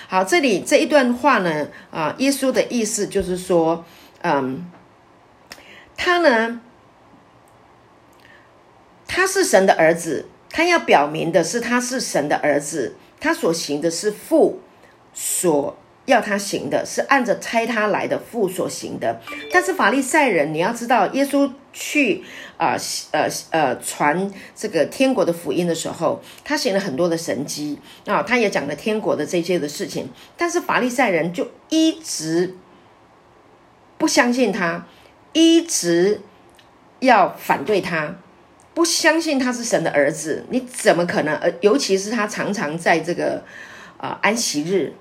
[0.07, 3.87] 好，这里这一段话呢，啊，耶稣的意思就是说，
[4.21, 4.71] 嗯，
[5.97, 6.61] 他呢，
[9.07, 14.61] 他是神的儿子，他要表明的是他是神的儿子，他所行的是父
[15.15, 15.79] 所。
[16.07, 22.23] 要他行的是按着差他来的父所行的，但是法利赛人，你要知道，耶稣去
[22.59, 22.77] 啊
[23.13, 32.55] 呃呃传这个天国的福音的时候，他行了很多的神迹啊，他也讲了天国的这些的事情，但是法利赛人就一直
[33.97, 34.87] 不相信他，
[35.33, 36.21] 一直
[37.01, 38.17] 要反对他，
[38.75, 41.35] 不相信他是神的儿子，你怎么可能？
[41.37, 43.43] 呃，尤其是他常常在这个
[43.97, 44.93] 啊安息日，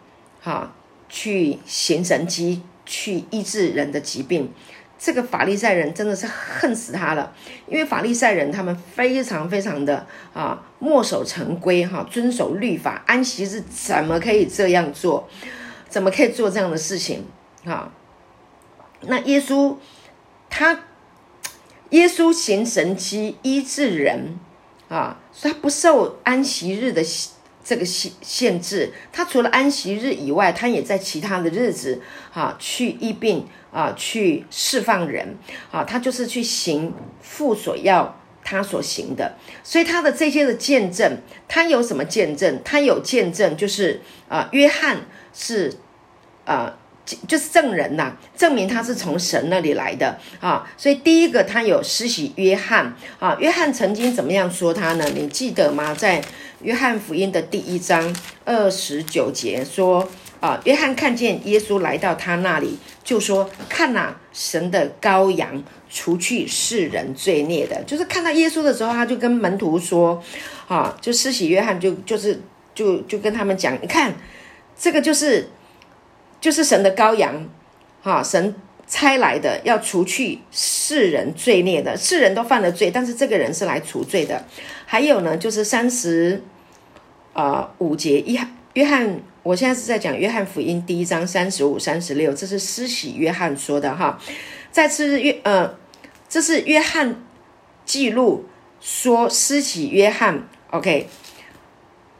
[0.41, 0.71] 哈。
[1.15, 4.51] 去行神迹，去医治人的疾病，
[4.97, 7.31] 这个法利赛人真的是恨死他了。
[7.67, 15.29] 因为法利赛人他们非常非常的啊墨守成规哈，遵守律法，安息日怎么可以这样做？
[15.87, 17.23] 怎么可以做这样的事情？
[17.63, 17.91] 哈，
[19.01, 19.75] 那耶稣
[20.49, 20.79] 他
[21.91, 24.39] 耶稣行神迹医治人
[24.89, 27.05] 啊，所以他不受安息日的。
[27.63, 32.01] 这个限限制，他除了安息日以外，他也在其他的日子
[32.33, 35.37] 啊去疫病啊，去释放人
[35.71, 39.37] 啊，他就是去行父所要他所行的。
[39.63, 42.61] 所以他的这些的见证，他有什么见证？
[42.65, 45.73] 他有见证，就是啊，约翰是
[46.45, 46.77] 啊。
[47.27, 55.05] 就是证人呐，证明他是从神那里来的啊，所以第一个他有施洗约翰啊，约翰曾经怎么样说他呢？
[55.13, 55.93] 你记得吗？
[55.93, 56.23] 在
[56.61, 60.07] 约翰福音的第一章二十九节说
[60.39, 70.23] 啊，约翰看见耶稣来到他那里，就说：“看呐，神的羔羊，除去世人罪孽的。”就是看到耶稣的时候，他就跟门徒说
[70.69, 72.41] 啊，就施洗约翰就就是
[72.73, 74.13] 就就跟他们讲，你看
[74.79, 75.49] 这个就是。
[76.43, 77.49] 就是神的羔羊，
[78.01, 78.53] 哈，神
[78.85, 81.95] 差来的，要除去世人罪孽的。
[81.95, 84.43] 世人都犯了罪，但是这个人是来除罪的。
[84.85, 86.43] 还有呢，就是三十
[87.31, 94.19] 啊五节，约约翰，我现在是在讲约翰福音第一章三十五、三十六，这是施洗约翰说的哈。
[94.69, 95.73] 再次约呃，
[96.27, 97.23] 这是约翰
[97.85, 98.43] 记录
[98.81, 101.07] 说施洗约翰，OK。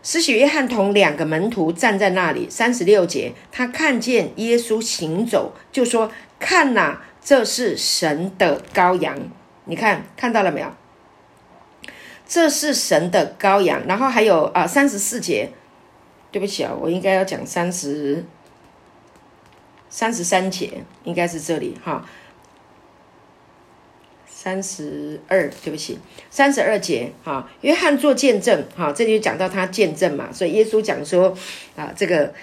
[0.03, 9.17] 施洗约翰同两个门徒站在那里，三十六节，他看见耶稣行走，就说：“看呐，这是神的羔羊。”
[9.65, 10.67] 你看看到了没有？
[12.27, 13.81] 这是神的羔羊。
[13.87, 15.49] 然后还有啊，三十四节，
[16.31, 18.25] 对不起啊，我应该要讲三十
[19.89, 22.05] 三十三节，应该是这里哈。
[24.43, 25.97] 三十二，对不起，
[26.29, 31.33] 三十二节，哈，约翰做见证，哈，这里就讲到他见证嘛，所以耶稣讲说，
[31.77, 32.33] 啊，这个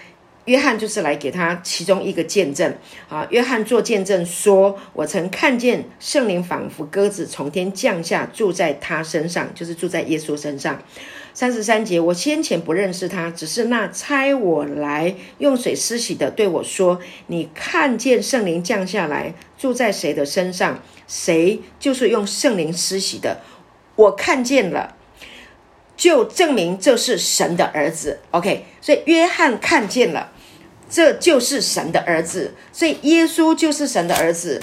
[0.51, 2.75] 约翰就是来给他其中一个见证，
[3.09, 10.83] 啊，约翰做见证说，我曾看见圣灵仿佛鸽子从天降下，住在他身上，就是住在耶稣身上。
[11.33, 23.41] 三十三节，我先前不认识他，只是那差我来用水施洗的对我说：“你看见圣灵降下来，住在谁的身上，谁就是用圣灵施洗的。”
[23.95, 24.97] 我看见了，
[25.97, 28.19] 就证明这是神的儿子。
[28.33, 30.33] OK，所以约翰看见了，
[30.91, 34.61] 这就是神的儿子，所以耶稣就是神的儿子。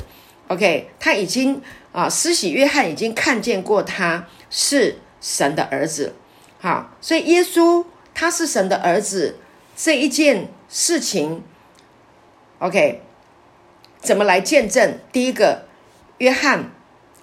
[0.50, 1.62] OK，他已经
[1.94, 6.14] 啊，施洗约翰已经看见过他是神的儿子。
[6.60, 9.38] 好，所以耶稣他是神的儿子
[9.76, 11.44] 这一件事情
[12.60, 13.02] ，OK，
[14.00, 15.00] 怎么来见证？
[15.12, 15.66] 第一个，
[16.18, 16.72] 约翰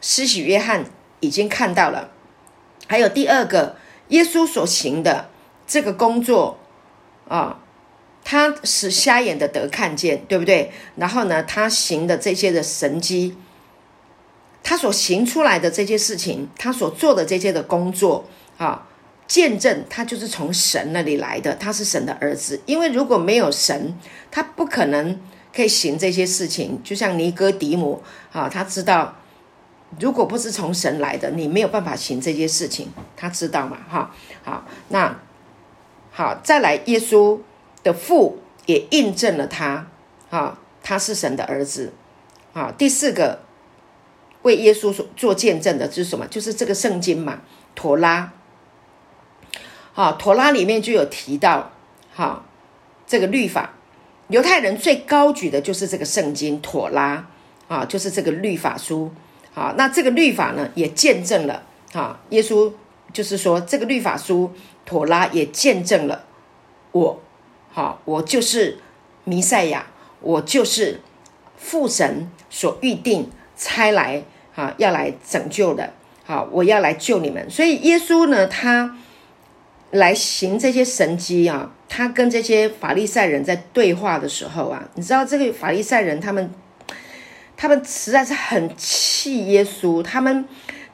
[0.00, 0.84] 施洗约翰
[1.20, 2.10] 已经看到了，
[2.86, 3.76] 还有第二个，
[4.08, 5.30] 耶稣所行的
[5.66, 6.58] 这个工作
[7.26, 7.60] 啊，
[8.24, 10.72] 他使瞎眼的得看见，对不对？
[10.96, 13.36] 然后呢，他行的这些的神迹，
[14.62, 18.24] 他所行出来的这些事情，他所做的这些的工作
[18.56, 18.88] 啊。
[19.26, 22.60] 见证他就是从神那里来的，他是神的儿子。
[22.66, 23.98] 因为如果没有神，
[24.30, 25.18] 他不可能
[25.54, 26.78] 可以行这些事情。
[26.84, 28.02] 就像尼哥底母
[28.32, 29.16] 啊，他知道，
[29.98, 32.92] 如果不是从神来的，你没有办法行这些事情。
[33.16, 33.78] 他知道嘛？
[33.88, 35.18] 哈，好，那
[36.12, 37.38] 好，再来，耶稣
[37.84, 39.86] 的父也印证了他，
[40.30, 41.92] 啊，他是神的儿子。
[42.52, 43.42] 啊，第四个
[44.42, 46.26] 为耶稣所做见证的是什么？
[46.26, 47.42] 就是这个圣经嘛，
[47.76, 48.32] 陀拉。
[49.92, 51.70] 好，陀拉里面就有提到，
[52.12, 52.44] 哈，
[53.06, 53.74] 这个律法，
[54.26, 57.26] 犹太人最高举的就是这个圣经陀拉，
[57.68, 59.12] 啊，就是这个律法书。
[59.54, 61.62] 啊，那这个律法呢，也见证了，
[61.92, 62.72] 啊，耶稣
[63.12, 64.50] 就是说，这个律法书
[64.84, 66.24] 陀拉也见证了
[66.90, 67.22] 我，
[67.74, 68.78] 好，我就是
[69.24, 69.84] 弥赛亚，
[70.22, 71.02] 我就是
[71.58, 72.30] 父神。
[72.50, 74.22] 所预定差来
[74.54, 75.92] 啊，要来拯救的，
[76.24, 77.50] 好，我要来救你们。
[77.50, 78.96] 所以耶稣呢，他
[79.90, 86.48] 来行这些神迹啊，他跟这些法利赛人在对话的时候啊，你知道这个法利赛人他们，
[87.56, 90.44] 他们实在是很气耶稣，他们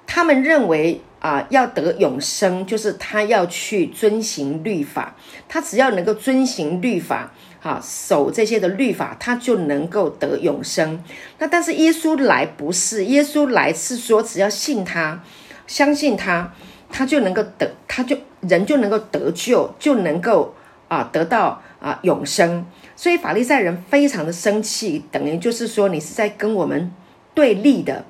[0.06, 5.14] 他们认为啊，要得永生，就是他要去遵行律法，
[5.48, 7.30] 他只要能够遵行律法。
[7.62, 10.98] 啊，守这些的律法，他就能够得永生。
[11.38, 15.22] 那但是耶稣来不是，耶稣来是说，只要信他，
[15.66, 16.54] 相信他，
[16.88, 20.54] 他就能够得，他就人就能够得救，就能够
[20.88, 22.64] 啊得到啊永生。
[22.96, 26.90] 所以法利赛人非常的生气，等于就是说你是在跟我们
[27.34, 28.06] 对立的。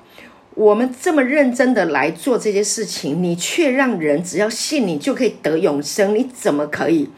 [0.55, 7.09] 我们这么认真的来做这些事情，你却让人只要信你就可以得永生，你怎么可以？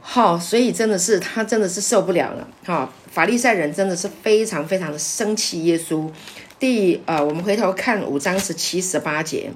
[0.00, 2.48] 好，所以真的是他真的是受不了了。
[2.64, 5.64] 好，法利赛人真的是非常非常的生气。
[5.66, 6.10] 耶稣，
[6.58, 9.52] 第呃，我们回头看五章十七十八节。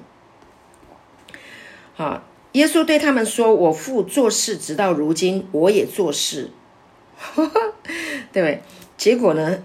[1.95, 2.23] 好，
[2.53, 6.51] 耶稣对他们说：“我父做事，直到如今，我也做事。”
[7.35, 7.51] 对不
[8.33, 8.61] 对？
[8.95, 9.63] 结果呢，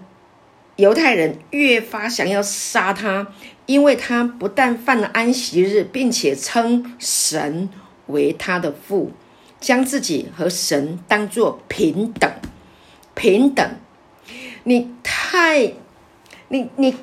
[0.81, 3.28] 犹太人越发想要杀他，
[3.66, 7.68] 因为他不但犯了安息日，并且称神
[8.09, 9.12] 为他的父。
[9.61, 12.33] 将自己和神当作平等，
[13.14, 13.76] 平等，
[14.64, 15.74] 你太，
[16.49, 16.97] 你你，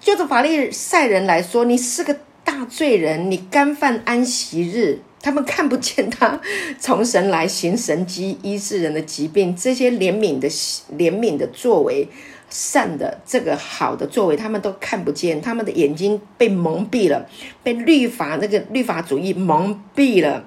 [0.00, 6.40] 就着法利赛人来说，你是个大罪人，你干犯安息日，他们看不见他
[6.80, 10.48] 从神来行神迹医治人的疾病，这些怜悯的
[10.96, 12.08] 怜悯的作为，
[12.50, 17.28] 善的这个好的作为，他们都看不见，他们的眼睛被蒙蔽了，
[17.62, 20.44] 被律法那个律法主义蒙蔽了。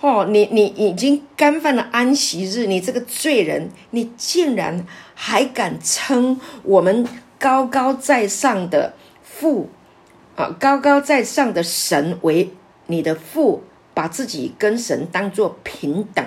[0.00, 7.06] 哦，你你已经干犯了安息日，你这个罪人，你竟然还敢称我们
[7.38, 9.68] 高高在上的父
[10.36, 12.50] 啊，高高在上的神为
[12.86, 13.62] 你的父，
[13.92, 16.24] 把自己跟神当作平等，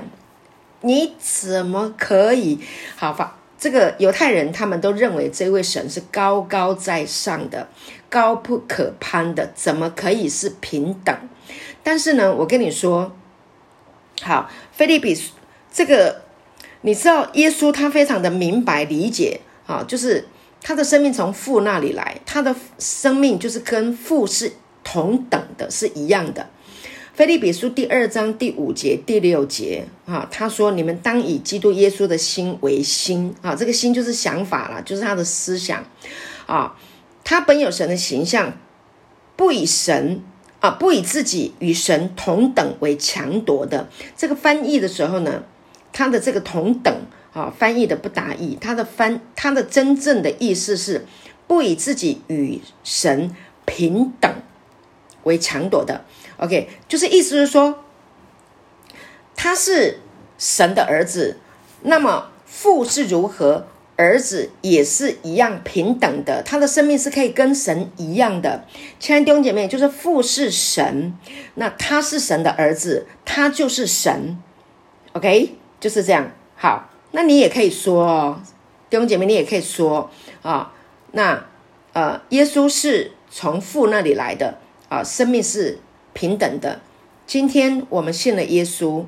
[0.82, 2.60] 你怎么可以？
[2.96, 7.70] 好吧，这个犹太人他们都认为这位神是高高在上的，
[8.10, 11.16] 高不可攀的，怎么可以是平等？
[11.82, 13.16] 但是呢，我跟你说。
[14.22, 15.18] 好，菲利比
[15.72, 16.24] 这个，
[16.82, 20.28] 你知道耶稣他非常的明白理解啊，就是
[20.62, 24.52] 他的生命从父那里来，他的生命就是跟父是
[24.84, 26.50] 同等的，是一样的。
[27.14, 35.86] 菲利比书第二章第五节、第六节啊，他说：“你们当以基督耶稣的心为心啊，这个心就是想法了，就是他的思想
[36.48, 36.76] 啊。
[37.24, 38.58] 他本有神的形象，
[39.36, 40.22] 不以神。”
[40.60, 45.44] 啊，不以自己与神同等为强夺的这个翻译的时候呢，
[45.92, 47.02] 他的这个同等
[47.34, 48.58] 啊，翻译的不达意。
[48.62, 51.06] 他的翻，他的真正的意思是
[51.48, 53.36] 不以自己与神
[53.66, 54.34] 平等
[55.24, 56.06] 为强夺的。
[56.38, 57.84] OK，就是意思是说，
[59.36, 60.00] 他是
[60.38, 61.38] 神的儿子，
[61.82, 63.68] 那么父是如何？
[63.96, 68.66] 儿子也是一样平等的，他的生命是可以跟神一样的。
[69.00, 71.14] 亲爱的弟兄姐妹，就是父是神，
[71.54, 74.42] 那他是神的儿子，他就是神。
[75.12, 76.32] OK，就是这样。
[76.56, 78.42] 好，那你也可以说哦，
[78.90, 80.10] 弟兄姐妹，你也可以说
[80.42, 80.74] 啊，
[81.12, 81.46] 那
[81.94, 84.58] 呃，耶稣是从父那里来的
[84.90, 85.78] 啊，生命是
[86.14, 86.80] 平等的。
[87.26, 89.06] 今天我们信了耶稣，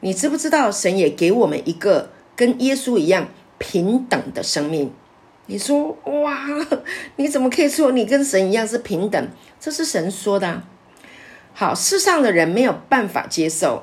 [0.00, 3.28] 你知不知道神也给我们一个跟耶稣一样？
[3.60, 4.92] 平等的生命，
[5.46, 6.46] 你说哇？
[7.16, 9.28] 你怎么可以说你跟神一样是平等？
[9.58, 10.62] 这是神说的。
[11.54, 13.82] 好，世上的人没有办法接受。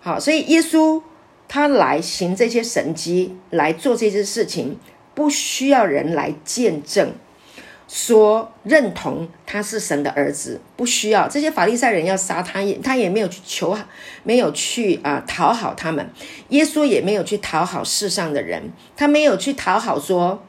[0.00, 1.00] 好，所以耶稣
[1.46, 4.76] 他来行这些神迹，来做这些事情，
[5.14, 7.12] 不需要人来见证。
[7.92, 13.76] 说认同他是神的儿子，不需要这些法利赛人要杀他，也他也没有去求，
[14.22, 16.10] 没有去啊讨好他们。
[16.48, 20.42] 耶稣也没有去讨好世上的人，他没有去讨好说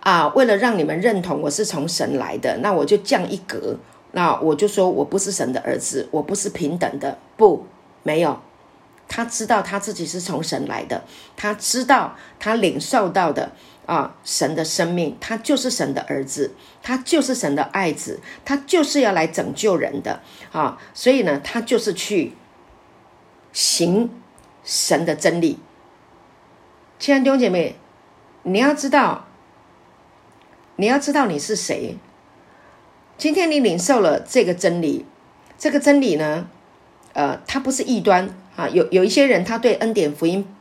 [0.00, 3.78] 啊，为了让你们认同我是从神来的，那我就降一格，
[4.12, 7.66] 那我就说我不是神的儿子，我不是平等的，不，
[8.02, 8.40] 没有。
[9.06, 11.04] 他知道他自己是从神来的，
[11.36, 13.52] 他知道他领受到的。
[13.86, 20.20] 啊，神的生命，他就是神的儿子，他就是神的爱子，他就是要来拯救人的
[20.52, 20.78] 啊！
[20.94, 22.32] 所以呢，他就是去
[23.52, 24.10] 行
[24.64, 25.58] 神的真理。
[26.98, 27.76] 亲爱的弟兄姐妹，
[28.44, 29.26] 你要知道，
[30.76, 31.98] 你要知道你是谁。
[33.18, 35.04] 今天你领受了这个真理，
[35.58, 36.48] 这个真理呢，
[37.12, 38.68] 呃，它不是异端啊。
[38.68, 40.53] 有有一些人，他对恩典福音。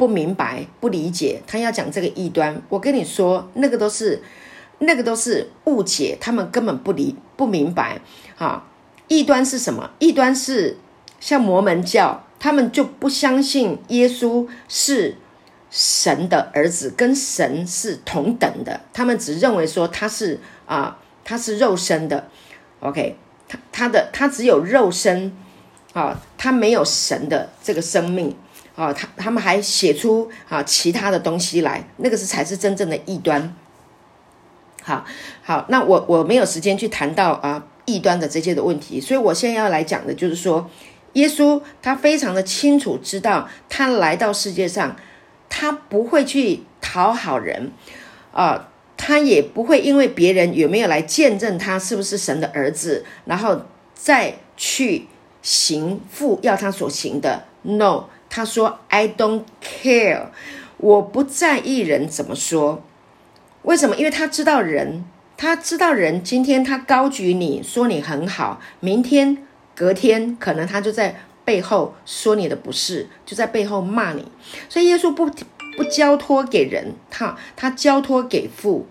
[0.00, 2.62] 不明白、不理解，他要讲这个异端。
[2.70, 4.22] 我跟你说，那个都是，
[4.78, 8.00] 那个都是误解，他们根本不理、不明白。
[8.38, 8.64] 啊，
[9.08, 9.90] 异端是什么？
[9.98, 10.78] 异端是
[11.20, 15.16] 像摩门教，他们就不相信耶稣是
[15.70, 18.80] 神的儿子，跟神是同等的。
[18.94, 22.26] 他们只认为说他是啊，他是肉身的。
[22.80, 25.36] OK，他他的他只有肉身，
[25.92, 28.34] 啊，他没有神的这个生命。
[28.80, 33.54] 哦，他他们还写出啊其他的东西来，那个是才是真正的异端。
[34.82, 35.04] 好，
[35.42, 40.70] 好，那我我没有时间去谈到啊异端的这些的问题，所以我现在要来讲的就是说，
[41.12, 44.96] 耶稣他非常的清楚知道，他来到世界上，
[45.50, 47.72] 他不会去讨好人
[48.32, 53.60] 啊，他也不会因为别人有没有来见证他是不是神的儿子，然后
[53.92, 55.06] 再去
[55.42, 57.44] 行父要他所行的。
[57.60, 58.04] No。
[58.30, 60.26] 他说：“I don't care，
[60.76, 62.82] 我不在意人怎么说。
[63.62, 63.96] 为什么？
[63.96, 65.04] 因为他知道人，
[65.36, 66.22] 他知道人。
[66.22, 74.30] 今天他高举你说你很好，明天隔天可能他就在背后说你的不是，就在背后骂你。
[74.68, 75.28] 所以耶稣不
[75.76, 78.86] 不交托给人，他他交托给父。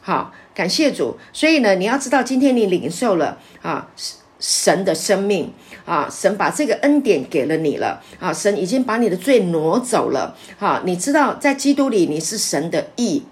[0.00, 1.18] 好，感谢主。
[1.34, 3.90] 所以呢，你要知道，今天你领受了啊。”
[4.38, 5.52] 神的生命
[5.84, 13.24] 啊，神把这个恩典给了你了啊，神已经把你的罪挪走了啊，你知道在基督里你是神的义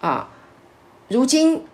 [0.00, 0.28] 啊。
[1.08, 1.64] 如今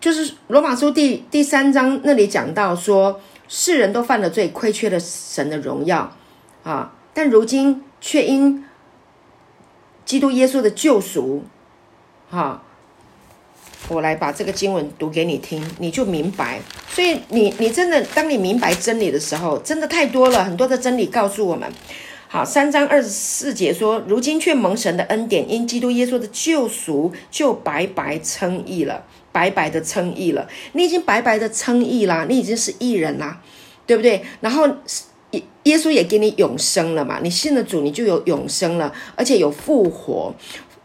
[0.00, 6.16] 就是罗马书第第三章那里讲到说，世人都犯了罪，亏缺了神的荣耀
[6.64, 8.64] 啊，但如今却因
[10.04, 11.44] 基督耶稣的救赎，
[12.28, 12.62] 哈。
[13.90, 16.60] 我来把这个经文读给你听，你就明白。
[16.88, 21.68] 所以你你真的，当你明白真理的时候，真的太多了，很多的真理告诉我们。
[22.28, 30.48] 好，三章二十四节说：“如今却蒙神的恩典，因基督耶稣的救赎，就白白称义了，白白的称义了。
[30.74, 33.40] 你已经白白的称义啦，你已经是义人啦，
[33.84, 34.22] 对不对？
[34.40, 34.68] 然后
[35.32, 40.32] 耶耶稣也给你永生了嘛，你信了主，你就有永生了，而且有复活。”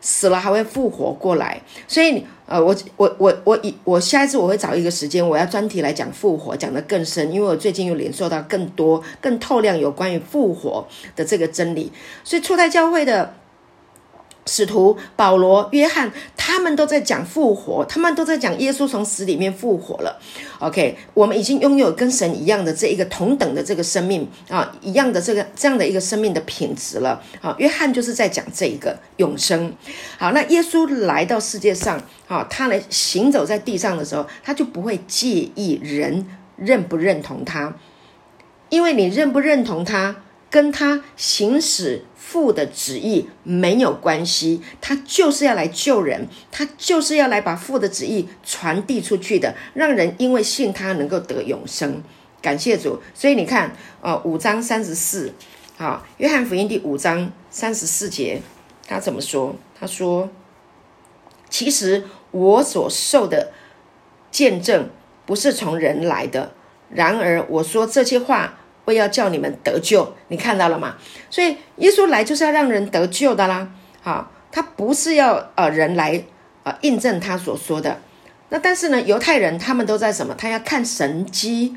[0.07, 11.91] 死了还会复活过来，所以呃，我我我我以我下一次我会找一个时间，我要专题来讲复活，讲得更深，因为我最近又连受到更多、更透亮有关于复活的这个真理，
[12.23, 13.33] 所以初代教会的。
[14.45, 20.19] 使徒保罗、约翰，他们都在讲复活，他们都在讲耶稣从死里面复活了。
[20.59, 27.21] OK，我们已经拥有跟神一样的这一个同等的这个生命啊，一样的这个这样的一个生命的品质了。
[27.41, 29.73] 啊，约翰就是在讲这一个永生。
[30.17, 37.73] 好，那耶稣来到世界上，啊，他来行走在地上的时候，他就不会介意人认不认同他，
[38.69, 40.15] 因为你认不认同他，
[40.49, 42.03] 跟他行使。
[42.17, 52.01] 父的旨意没有关系，他就是要来救人，他就是要来把父的旨意传递出去的，让人因为信他能够得永生。
[52.41, 55.33] 感谢主，所以你看，呃，五章三十四，
[55.77, 58.41] 好，约翰福音第五章三十四节，
[58.87, 59.55] 他怎么说？
[59.79, 60.27] 他说
[61.47, 63.51] ：“其实我所受的
[64.31, 64.89] 见证
[65.27, 66.53] 不是从人来的，
[66.89, 70.95] 然而我说这些话。”为要叫你们得救，你看到了吗？
[71.29, 73.69] 所以耶稣来就是要让人得救的啦。
[74.01, 76.23] 好，他不是要呃人来
[76.63, 77.99] 呃印证他所说的。
[78.49, 80.35] 那但是呢，犹太人他们都在什么？
[80.35, 81.75] 他要看神机，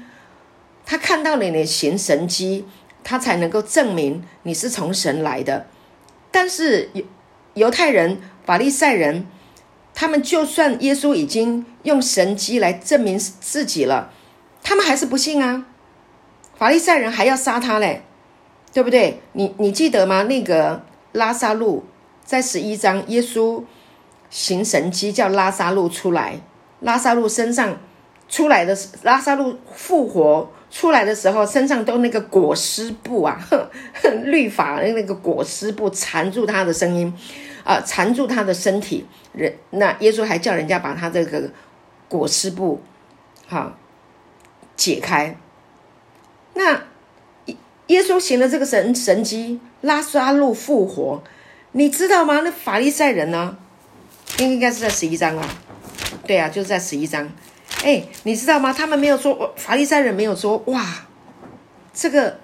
[0.84, 2.66] 他看到你你行神机，
[3.02, 5.66] 他才能够证明你是从神来的。
[6.30, 7.04] 但是犹
[7.54, 9.26] 犹太人、法利赛人，
[9.94, 14.12] 他们就算耶稣已经用神机来证明自己了，
[14.62, 15.64] 他们还是不信啊。
[16.58, 18.02] 法利赛人还要杀他嘞，
[18.72, 19.20] 对不对？
[19.32, 20.24] 你你记得吗？
[20.24, 20.82] 那个
[21.12, 21.84] 拉萨路
[22.24, 23.62] 在十一章，耶稣
[24.28, 26.40] 行神迹叫拉萨路出来，
[26.80, 27.78] 拉萨路身上
[28.28, 33.40] 出来的拉萨路复活出来的时候，身上都那个裹尸布啊，
[34.24, 37.14] 律法的那个裹尸布缠住他的声音，
[37.62, 39.06] 啊，缠住他的身体。
[39.32, 41.48] 人那耶稣还叫人家把他这个
[42.08, 42.80] 裹尸布，
[43.46, 43.78] 哈，
[44.76, 45.36] 解开。
[46.58, 46.82] 那
[47.86, 51.22] 耶稣行了这个神神迹，拉萨路复活，
[51.70, 52.40] 你知道吗？
[52.42, 53.56] 那法利赛人呢？
[54.38, 55.48] 应应该是在十一章啊。
[56.26, 57.30] 对啊，就是在十一章。
[57.84, 58.72] 哎，你知道吗？
[58.72, 60.84] 他们没有说，法利赛人没有说，哇，
[61.94, 62.40] 这个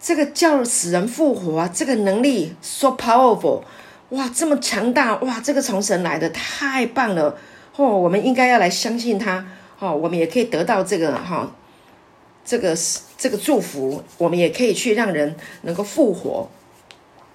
[0.00, 3.60] 这个叫死人复活啊，这个能力 so powerful，
[4.08, 7.36] 哇，这么强大，哇，这个从神来的太棒了
[7.76, 9.44] 哦，我们应该要来相信他
[9.78, 11.52] 哦，我们也可以得到这个哈，
[12.48, 16.48] 这个是这个祝福，我们也可以去让人能够复活，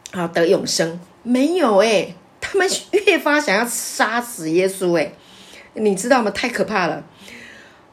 [0.09, 0.99] 啊，得永生。
[1.21, 2.67] 没有哎，他们
[3.05, 5.13] 越发想要杀死耶稣哎。
[5.75, 6.31] 你知道吗？
[6.31, 7.05] 太可怕了。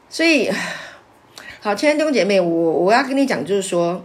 [0.09, 0.49] 所以，
[1.61, 4.03] 好，亲爱的弟兄姐妹，我我要跟你讲，就是说，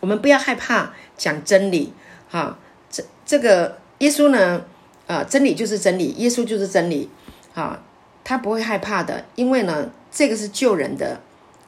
[0.00, 1.94] 我们不要害怕讲真理。
[2.28, 2.58] 哈，
[2.90, 4.62] 这这个耶稣呢，
[5.06, 7.08] 啊，真理就是真理，耶稣就是真理。
[7.54, 7.82] 啊，
[8.22, 11.18] 他不会害怕的，因为呢，这个是救人的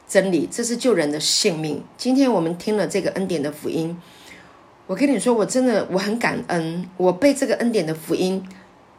[0.07, 1.83] 真理，这是救人的性命。
[1.97, 3.99] 今天我们听了这个恩典的福音，
[4.87, 8.43] 我跟你说，我真的我很感恩，我被这个恩典的福音。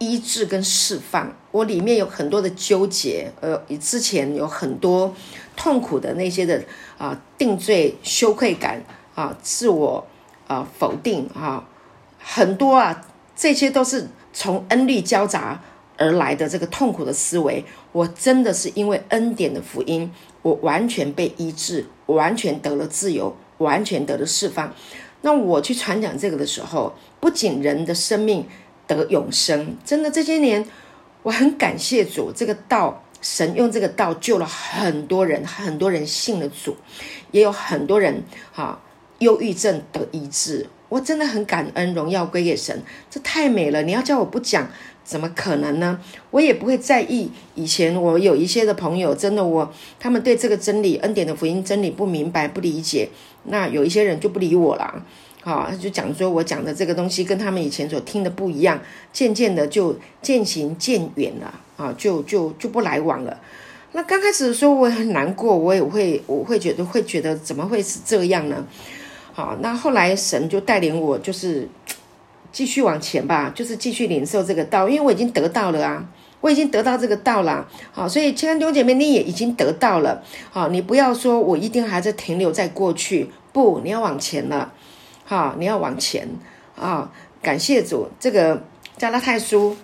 [0.01, 5.13] 医治跟释放，我里面有很多的纠结，呃，之前有很多
[5.57, 6.63] 痛苦的那些的
[6.97, 8.81] 啊，定罪、羞愧感
[9.17, 10.07] 啊，自我
[10.47, 11.69] 啊否定啊，
[12.17, 13.05] 很多啊，
[13.35, 15.61] 这些都是从恩律交杂
[15.97, 17.65] 而来的这个痛苦的思维。
[17.91, 24.75] 我真的是因为恩典的福音，我完全被医治，完全得了自由，完全得了释放。
[25.23, 28.47] 那我去传讲这个的时候，不仅人的生命。
[28.89, 30.67] 得永生，真的这些年，
[31.23, 36.75] 我很感谢主，这个道神用这个道救了很多人，很多人信了主，
[37.31, 38.81] 也有很多人哈
[39.19, 43.83] 忧郁症得医治，我真的很感恩，荣耀归给神，这太美了。
[43.83, 44.69] 你要叫我不讲，
[45.05, 46.01] 怎么可能呢？
[46.31, 47.31] 我也不会在意。
[47.55, 53.09] 以前我有一些的朋友，真的我他们对这个真理恩典的福音真理不明白不理解，
[53.45, 55.05] 那有一些人就不理我了。
[55.43, 58.81] 好，他就讲说，我讲的这个东西跟他们以前所听的不一样，
[59.13, 63.39] 渐渐的就渐行渐远了啊，就就就不来往了。
[63.93, 68.67] 那刚开始的时候，我很难过，我也会我会觉得会觉得怎么会是这样呢？
[69.39, 71.69] 好，那后来神就带领我，就是
[72.51, 76.05] 继续往前吧，就是继续领受这个道，因为我已经得到了啊，
[76.41, 77.65] 我已经得到这个道了。
[77.93, 80.25] 好，所以亲爱的弟兄姐妹，你也已经得到了。
[80.51, 84.73] 好，你不要说我一定还在停留在过去，不，你要往前了。
[85.25, 86.29] 好，你要往前
[86.75, 87.09] 啊！
[87.41, 88.61] 感谢主，这个
[88.97, 89.77] 加拉太书，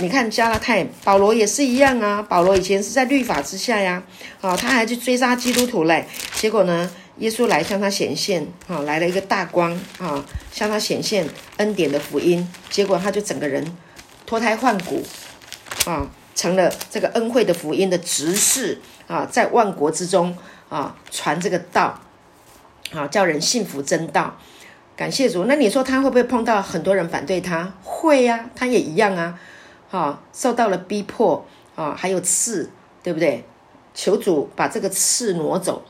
[0.00, 2.22] 你看加拉太保罗也是一样啊。
[2.22, 4.00] 保罗以前是在律法之下呀，
[4.40, 6.06] 好，他还去追杀基督徒嘞。
[6.34, 6.88] 结果呢，
[7.20, 12.50] 耶稣来向他显现，啊，来了一个大光啊，向他显现恩典的福音。
[12.70, 13.76] 结果他就整个人
[14.24, 15.02] 脱胎换骨
[15.84, 20.34] 啊，成了这个恩惠的福音的执事啊，在万国之中
[20.70, 22.00] 啊传这个道，
[22.92, 24.38] 啊，叫人信服真道。
[24.96, 27.74] 感谢主，那你说他会不会碰到很多人反对他？
[27.82, 29.38] 会呀，他也一样啊，
[29.90, 32.70] 哈，受到了逼迫啊，还有刺，
[33.02, 33.44] 对不对？
[33.92, 35.82] 求主把这个刺挪走。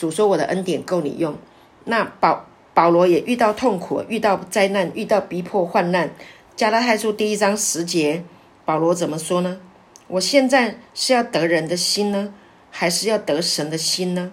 [0.00, 1.36] 主说我的恩典够你用。
[1.84, 6.10] 那保保罗也遇到痛苦，遇到灾难，遇到逼迫患难。
[6.56, 8.24] 加拉太书第一章十节，
[8.64, 9.60] 保罗怎么说呢？
[10.08, 12.32] 我现在是要得人的心呢，
[12.70, 14.32] 还是要得神的心呢？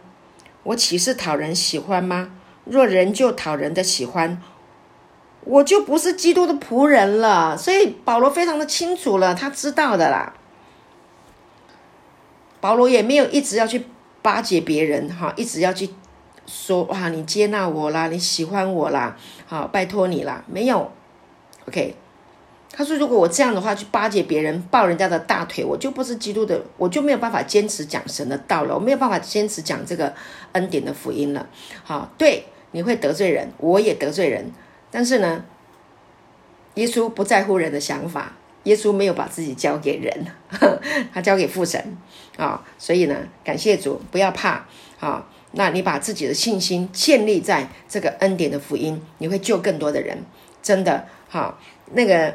[0.64, 2.32] 我岂是讨人喜欢吗？
[2.64, 4.42] 若人就讨人的喜欢，
[5.42, 7.58] 我就不是基督的仆人了。
[7.58, 10.34] 所以保罗非常的清楚了，他知道的啦。
[12.62, 13.86] 保罗也没有一直要去
[14.28, 15.90] 巴结别人，哈，一直要去
[16.46, 19.16] 说哇，你接纳我啦，你喜欢我啦，
[19.46, 20.92] 好，拜托你啦，没有。
[21.70, 21.96] OK。
[22.70, 30.14] 他说：“如果我这样的话去巴结别人，抱人家的大腿，我就不是基督的，我就没有办法坚持讲神的道了，我没有办法坚持讲这个
[30.52, 31.48] 恩典的福音了。
[31.84, 34.52] 好，对，你会得罪人，我也得罪人，
[34.92, 35.44] 但是呢，
[36.76, 38.34] 耶稣不在乎人的想法，
[38.68, 40.28] 耶稣没有把自己交给人，
[41.14, 41.98] 他交给父神
[42.38, 42.64] 啊。
[42.78, 44.66] 所以呢，感谢主，不要怕
[45.00, 45.26] 啊。
[45.54, 50.18] 那你把自己的信心建立在这个恩典的福音，你会救更多的人，
[50.62, 51.60] 真的好
[51.94, 52.34] 那个。”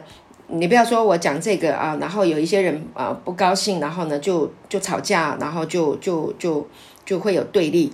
[0.54, 6.68] 你不要说我讲这个啊，然后有一些人啊不高兴，然后呢就就吵架，然后就就就
[7.06, 7.90] 就会有对立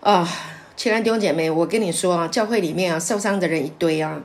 [0.00, 0.28] 啊，
[0.76, 4.22] 亲爱的弟兄姐妹，我跟你说啊，教会里面啊受伤的人一堆啊，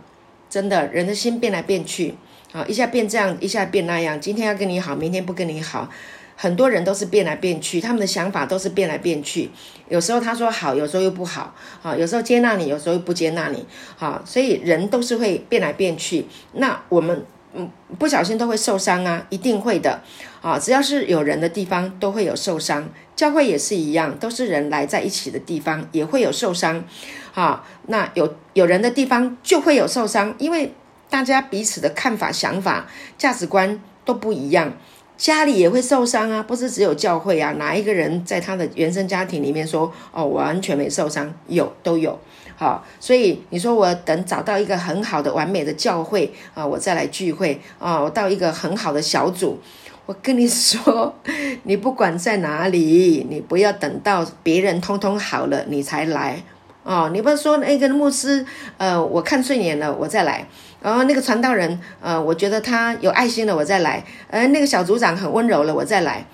[0.53, 2.13] 真的人的心变来变去
[2.51, 5.89] 啊，一下变这样，一下变那样，今天要跟你好，明天不跟你好。
[6.35, 9.49] 很多人都是变来变去，他们的想法都是变来变去。
[9.89, 13.65] 有时候他说好，有时候又不好，啊，有时候接纳你，有时候又不接纳你，
[13.97, 16.27] 好，所以人都是会变来变去。
[16.51, 17.25] 那我们
[17.55, 20.01] 嗯，不小心都会受伤啊，一定会的，
[20.43, 26.83] 啊，只要是有人的地方都会有受伤，教会也是一样，都是人来在一起的地方也会有受伤，
[27.33, 30.73] 啊，那有有人的地方就会有受伤，因为
[31.09, 34.71] 大家彼此的看法、想法、价值观都不一样。
[35.15, 41.31] 家里也会受伤啊，不是只有教会啊，哪一个人在他的原生家庭里面说哦，我完全没受伤？
[41.47, 42.19] 有都有，
[42.55, 49.59] 好，所以你说我等找到一个很好的完美的教会啊，我再来聚会啊，我到一个很好的小组，
[50.07, 51.13] 我跟你说，
[51.63, 56.43] 你不管在哪里，你不要等到别人通通好了你才来
[56.83, 58.45] 哦，你不是说那个牧师
[58.77, 60.45] 呃，我看顺眼了我再来。
[60.81, 64.03] 然后那个传道人，呃，我觉得他有爱心了，我再来。
[64.29, 66.25] 呃，那个小组长很温柔了，我再来。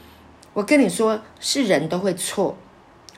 [0.54, 2.58] 我跟你说，是人都会错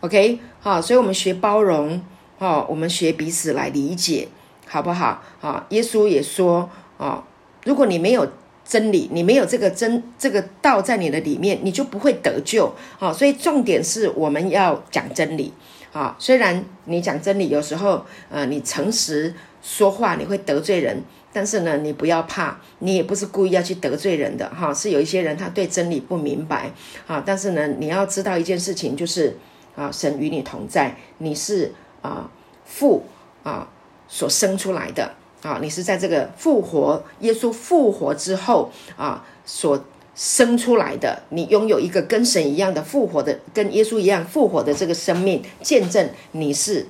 [0.02, 0.40] ，OK？
[0.60, 2.02] 好，所以我们学包容，
[2.38, 4.28] 哦，我们学彼此来理解，
[4.68, 5.24] 好不好？
[5.40, 7.24] 啊，耶稣也说，哦，
[7.64, 8.28] 如果你没有
[8.66, 12.76] 真理，你没有这个真这个道在你的里面，你就不会得救。
[13.00, 15.54] 好，所以重点是我们要讲真理。
[15.92, 21.04] 啊，虽然你讲真理，有时候，呃，你诚实说话，你会得罪人。
[21.34, 24.74] 但是呢，你不要怕，你也不是故意要去得罪人的哈。
[24.74, 26.70] 是有一些人他对真理不明白
[27.08, 27.24] 啊。
[27.26, 29.38] 但是呢，你要知道一件事情，就是
[29.76, 32.30] 啊，神与你同在，你是啊
[32.66, 33.06] 父
[33.44, 33.68] 啊
[34.10, 35.10] 所生出来的
[35.42, 39.82] 啊，你是在这个复活耶稣复活之后啊所
[40.16, 46.88] 生出来的，你拥有一个跟神一样的复活的，跟耶稣一样复活的这个生命，见证你是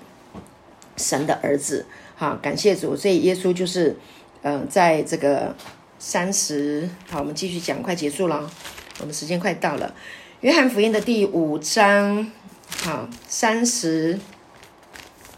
[0.98, 1.86] 神的儿子。
[2.16, 3.98] 好，感谢主，所以耶稣就是。
[4.44, 5.56] 嗯，在这个
[6.00, 8.50] 三十，好，我们继续讲，快结束了，
[9.00, 9.94] 我们时间快到了。
[10.40, 12.32] 约翰福音的第五章，
[12.84, 14.20] 好，三十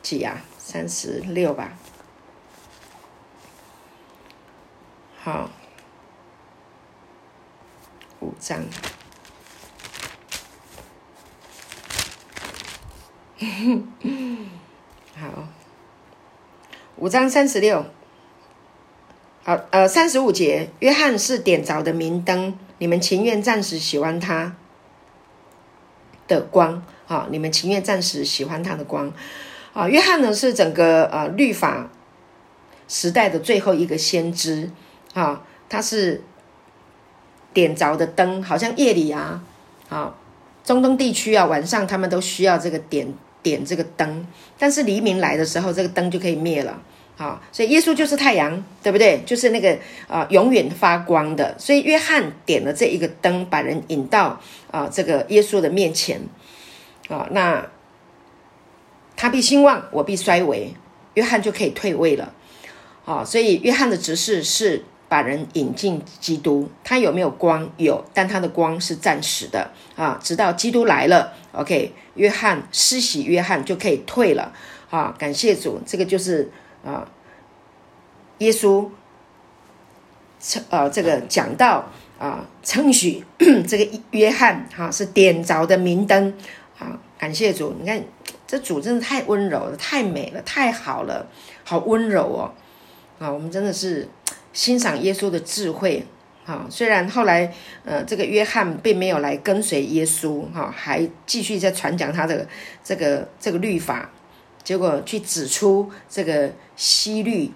[0.02, 0.42] 几呀？
[0.58, 1.78] 三十六吧。
[5.22, 5.52] 好，
[8.24, 8.64] 五章，
[15.16, 15.50] 好，
[16.96, 17.86] 五章三十六。
[19.44, 24.56] 好，呃，三十五节，约翰是点着的明灯，你们情愿暂时喜欢他
[26.30, 29.12] 的光，好，你们情愿暂时喜欢他的光，
[29.74, 31.90] 啊，约翰呢是整个呃律法
[32.88, 34.72] 时代的最后一个先知，
[35.14, 36.24] 啊，他是
[37.54, 39.42] 点着的灯，好像夜里啊，
[39.88, 40.18] 好，
[40.64, 43.08] 中东地区啊，晚上他们都需要这个点
[43.42, 44.26] 点这个灯，
[44.58, 46.82] 但是黎明来的时候，这个灯就可以灭了。
[47.16, 49.22] 好，所以耶稣就是太阳，对不对？
[49.24, 49.78] 就是那个
[50.08, 51.56] 啊，永远发光的。
[51.60, 54.42] 所以约翰点了这一个灯，把人引到
[54.72, 56.20] 啊这个耶稣的面前
[57.10, 57.28] 啊。
[57.30, 57.68] 那
[59.16, 60.74] 他必兴旺，我必衰微，
[61.14, 62.34] 约翰就可以退位了。
[63.06, 64.84] 好，所以约翰的指示是
[65.14, 66.68] 把人引进基督。
[66.84, 67.70] 他有没有光？
[67.78, 71.34] 有，但他的光是暂时的啊，直到基督来了。
[71.52, 74.52] OK，约翰施洗，约翰就可以退了。
[74.90, 76.52] 啊，感谢主，这个就是。
[76.84, 77.08] 啊，
[78.40, 78.90] 耶稣
[80.38, 81.86] 称呃，这个讲到
[82.20, 83.24] 啊，称许
[83.66, 86.38] 这个约翰哈是点着的明灯
[86.78, 87.74] 啊，感谢主！
[87.80, 88.04] 你看
[88.46, 91.26] 这主真的太温柔了，太美了，太好了，
[91.64, 92.52] 好温柔哦！
[93.18, 94.10] 啊，我们真的是
[94.54, 96.06] 欣赏耶稣的智慧
[96.46, 96.66] 啊。
[96.70, 102.48] 虽然后来呃，这个约翰并没有来跟随耶稣哈，还继续在传讲他的
[102.82, 104.10] 这个这个律法。
[104.64, 107.52] 结果去指出这个西律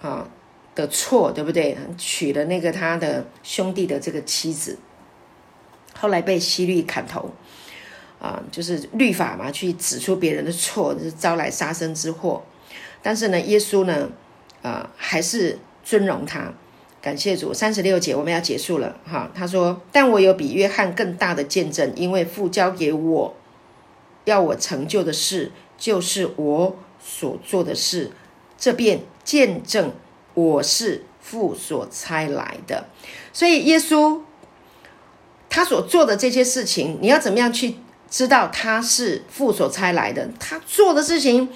[0.00, 0.26] 啊
[0.74, 1.76] 的错，对不对？
[1.98, 4.78] 娶了那个他的兄弟的这个妻子，
[5.92, 7.30] 后来被西律砍头
[8.18, 12.42] 啊，就是律法嘛，去指出别人的错，是招来杀身之祸。
[13.02, 14.08] 但是呢，耶稣呢，
[14.62, 16.52] 啊，还是尊荣他。
[17.00, 19.30] 感谢主，三十六节我们要结束了哈。
[19.32, 23.36] 他说：“但我有比约翰更大的见证，因为父交给我
[24.24, 28.10] 要我成就的事。”就是我所做的事，
[28.56, 29.92] 这便见证
[30.32, 32.86] 我是父所差来的。
[33.30, 34.22] 所以耶稣
[35.50, 37.76] 他所做的这些事情，你要怎么样去
[38.08, 40.30] 知道他是父所差来的？
[40.40, 41.50] 他做的事情，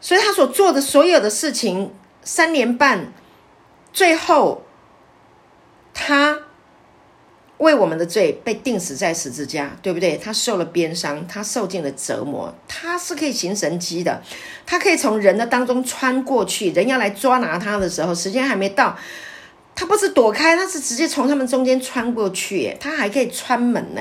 [0.00, 1.92] 所以他所做的所有的事情，
[2.22, 3.12] 三年半，
[3.98, 4.62] 最后
[5.92, 6.38] 他。
[7.58, 10.16] 为我们的罪被钉死在十字架，对不对？
[10.16, 14.22] 他受了鞭伤，他受尽了折磨，他是可以行神迹的，
[14.64, 16.70] 他可以从人的当中穿过去。
[16.70, 18.96] 人要来抓拿他的时候，时间还没到，
[19.74, 24.00] 他不是躲开，他是直接从他们中间穿过去，他还可以穿门呢。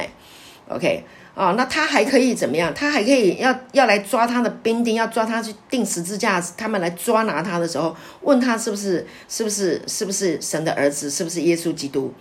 [0.69, 1.03] OK，
[1.37, 2.73] 哦，那他还可以怎么样？
[2.73, 6.41] 他还可以要要来抓他的兵丁，要抓他去钉十字架。
[6.57, 12.11] 他们来抓拿他的时候，问他是不是是不是是不是神的儿子，是不是耶稣基督？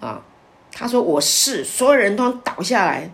[0.00, 0.20] 啊，
[0.70, 3.10] 他说我是，所有人都倒下来，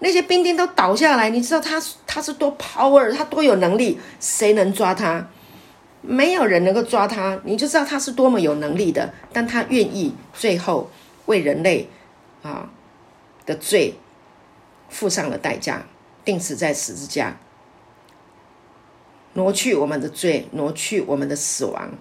[0.00, 1.30] 那些兵丁都倒下来。
[1.30, 5.26] 你知道他他是多 power，他多有能力，谁能抓他？
[6.02, 9.10] 没有人能够抓他，你就知道他是多么有能力的。
[9.32, 10.90] 但他愿意最后
[11.24, 11.88] 为人类
[12.42, 12.68] 啊
[13.46, 13.94] 的罪
[14.90, 15.86] 付上了代价，
[16.22, 17.38] 钉死在十字架，
[19.32, 21.92] 挪去我们的罪，挪去我们的死亡，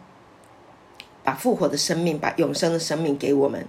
[1.23, 3.65] 把复活的生命，把永生的生命给我们。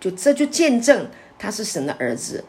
[0.00, 1.08] 就这就见证
[1.38, 2.44] 他是神的儿子。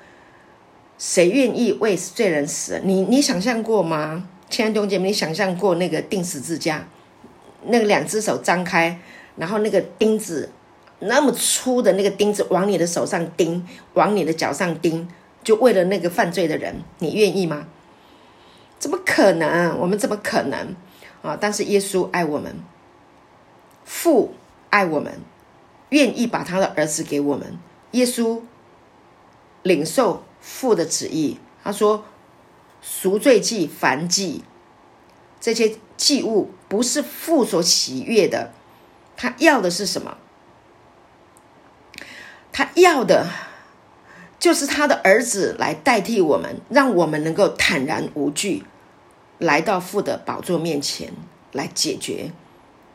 [0.97, 2.81] 谁愿意为罪人死？
[2.83, 4.27] 你你想象过吗？
[4.49, 6.87] 亲爱的弟兄姐妹，你想象过那个钉十字架？
[7.65, 8.99] 那个两只手张开，
[9.35, 10.49] 然后那个钉子
[10.99, 15.07] 那么粗的那个钉子往你的手上钉，往你的脚上钉，
[15.43, 17.67] 就为了那个犯罪的人，你愿意吗？
[18.79, 19.77] 怎么可能？
[19.79, 20.75] 我们怎么可能
[21.21, 21.37] 啊？
[21.39, 22.55] 但是耶稣爱我们，
[23.85, 24.33] 父
[24.69, 25.19] 爱我们，
[25.89, 27.57] 愿意把他的儿子给我们。
[27.91, 28.41] 耶稣
[29.61, 32.05] 领受父的旨意，他说：
[32.81, 34.43] 赎罪祭、燔祭
[35.39, 35.77] 这些。
[35.95, 38.51] 祭物不是父所喜悦的，
[39.15, 40.17] 他要的是什么？
[42.51, 43.29] 他要的
[44.43, 48.65] 就是他的儿子来代替我们，让我们能够坦然无惧
[49.37, 51.13] 来到父的宝座面前
[51.53, 52.29] 来解决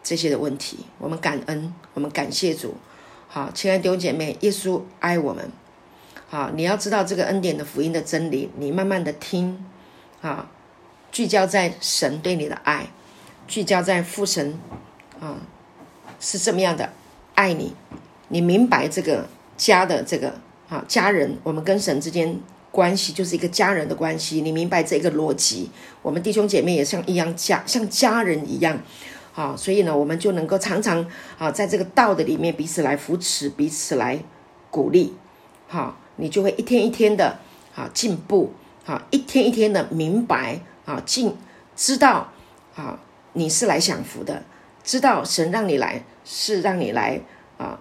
[0.03, 0.81] 这些的问题。
[0.99, 2.75] 我们感恩，我们感谢主。
[3.29, 5.51] 好，亲爱的弟兄姐妹，耶稣爱我们。
[6.29, 9.65] 好，你要知道这个恩典的福音的真理，你慢慢的听，
[10.21, 10.51] 啊，
[11.11, 12.89] 聚焦在神对你的爱。
[13.47, 14.61] 聚焦在父神
[15.19, 15.39] 啊，
[16.21, 16.93] 是这么样的
[17.35, 17.75] 爱你，
[18.29, 19.27] 你明白这个
[19.57, 20.35] 家的这个
[20.69, 22.39] 啊家人，我们跟神之间
[22.71, 24.41] 关系就是一个家人的关系。
[24.41, 25.71] 你明白这个逻辑，
[26.03, 28.79] 我们弟兄姐妹也像一样家，像家人一样
[29.35, 29.55] 啊。
[29.57, 31.07] 所以呢，我们就能够常常
[31.39, 34.19] 啊，在这个道的里面彼此来扶持，彼此来
[34.71, 35.15] 鼓励。
[35.67, 37.39] 好，你就会一天一天的
[37.75, 38.53] 啊进步，
[38.87, 41.35] 啊一天一天的明白啊进
[41.75, 42.33] 知道
[42.75, 43.01] 啊。
[43.35, 44.43] 你是来享福的，
[44.83, 47.21] 知道神让你来是让你来
[47.57, 47.79] 啊，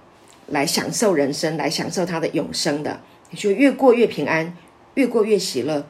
[0.48, 3.00] 来享受人生，来享受他的永生的。
[3.30, 4.56] 你就越过越平安，
[4.94, 5.86] 越过越喜乐，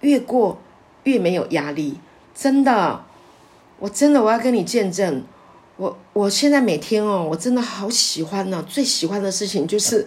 [0.00, 0.60] 越过
[1.04, 1.98] 越没有压力。
[2.34, 3.04] 真的，
[3.78, 5.22] 我真的我要跟你见证，
[5.76, 8.64] 我我现在每天哦，我真的好喜欢呢。
[8.68, 10.06] 最喜欢的事情就是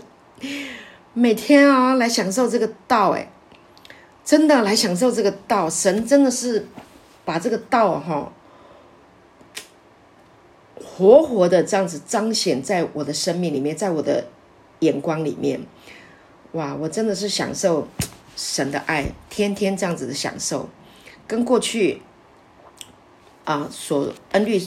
[1.14, 3.32] 每天啊来享受这个道，哎，
[4.24, 5.70] 真的来享受这个道。
[5.70, 6.68] 神真的是
[7.26, 8.32] 把这个道哈。
[10.98, 14.26] 活活的这样子彰显在我的生命里面，在我的
[14.80, 15.62] 眼光里面，
[16.54, 16.74] 哇！
[16.74, 17.88] 我真的是享受
[18.36, 20.68] 神的爱，天天这样子的享受，
[21.28, 22.02] 跟过去
[23.44, 24.60] 啊所恩律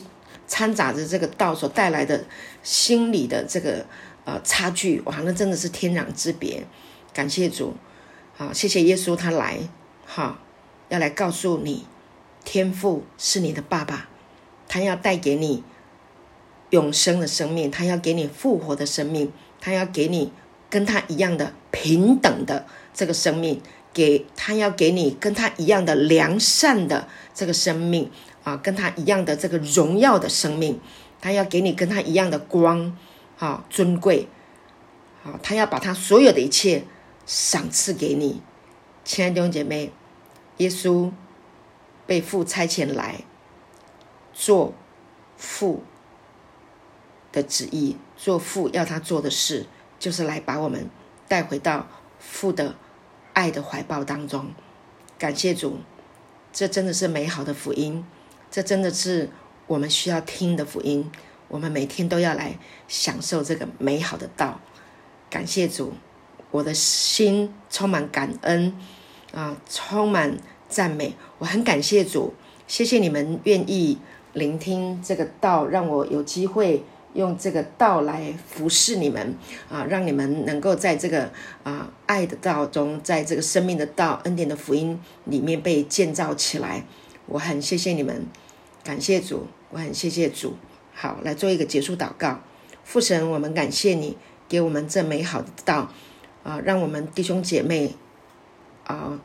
[0.46, 2.24] 掺杂着这个道所带来的
[2.62, 3.84] 心理的这个
[4.24, 5.16] 呃差距，哇！
[5.24, 6.64] 那真的是天壤之别。
[7.12, 7.74] 感谢主，
[8.36, 9.58] 好，谢谢耶稣他来，
[10.06, 10.38] 哈，
[10.90, 11.86] 要来告诉你，
[12.44, 14.08] 天父是你的爸爸，
[14.68, 15.64] 他要带给你。
[16.70, 20.32] 永生的生命，他要给你复活的生命，他要给你
[20.68, 23.60] 跟他一样的平等的这个生命，
[23.92, 28.10] 给他要给你跟他一样的良善的这个生命
[28.44, 30.80] 啊，跟他一样的这个荣耀的生命，
[31.20, 32.96] 他要给你跟他一样的光
[33.38, 34.28] 啊，尊贵，
[35.24, 36.84] 啊，他要把他所有的一切
[37.26, 38.40] 赏赐给你，
[39.04, 39.92] 亲爱的弟兄姐妹，
[40.58, 41.10] 耶稣
[42.06, 43.24] 被父差遣来
[44.32, 44.72] 做
[45.36, 45.82] 父。
[47.32, 49.66] 的旨意，做父要他做的事，
[49.98, 50.88] 就是来把我们
[51.28, 51.86] 带回到
[52.18, 52.74] 父的
[53.32, 54.50] 爱的怀抱当中。
[55.18, 55.78] 感谢主，
[56.52, 58.04] 这真的是美好的福音，
[58.50, 59.30] 这真的是
[59.66, 61.10] 我们需要听的福音。
[61.48, 64.60] 我们每天都要来享受这个美好的道。
[65.28, 65.92] 感谢主，
[66.50, 68.74] 我的心充满感恩
[69.32, 71.14] 啊，充满赞美。
[71.38, 72.34] 我很感谢主，
[72.66, 73.98] 谢谢你们愿意
[74.32, 76.84] 聆听这个道，让我有机会。
[77.14, 79.34] 用这个道来服侍你们
[79.68, 81.30] 啊，让你们能够在这个
[81.64, 86.84] 啊爱的道中，在这个生命的道恩典的福音里面被建造起来。
[87.26, 88.26] 我很谢谢你们，
[88.84, 90.54] 感谢主，我很谢谢主。
[90.94, 92.40] 好，来做一个结束祷告。
[92.84, 94.16] 父神，我们感谢你
[94.48, 95.90] 给我们这美好的道
[96.42, 97.94] 啊，让我们弟兄姐妹
[98.84, 99.20] 啊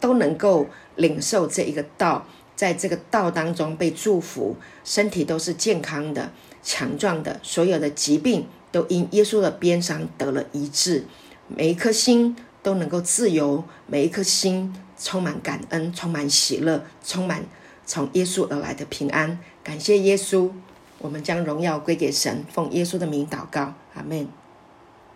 [0.00, 0.66] 都能够
[0.96, 6.32] 领受这一个道，在这个道当中被祝福，身体都是健康的。
[6.64, 11.04] 强壮的，所有的疾病都因耶稣的鞭伤得了医治。
[11.46, 17.44] 每一颗心都能够自由，每一颗心充满感恩，充满喜乐，充满
[17.84, 19.38] 从耶稣而来的平安。
[19.62, 20.50] 感谢耶稣，
[20.98, 24.26] 我们将荣耀归给神，奉耶稣的名祷告，阿门。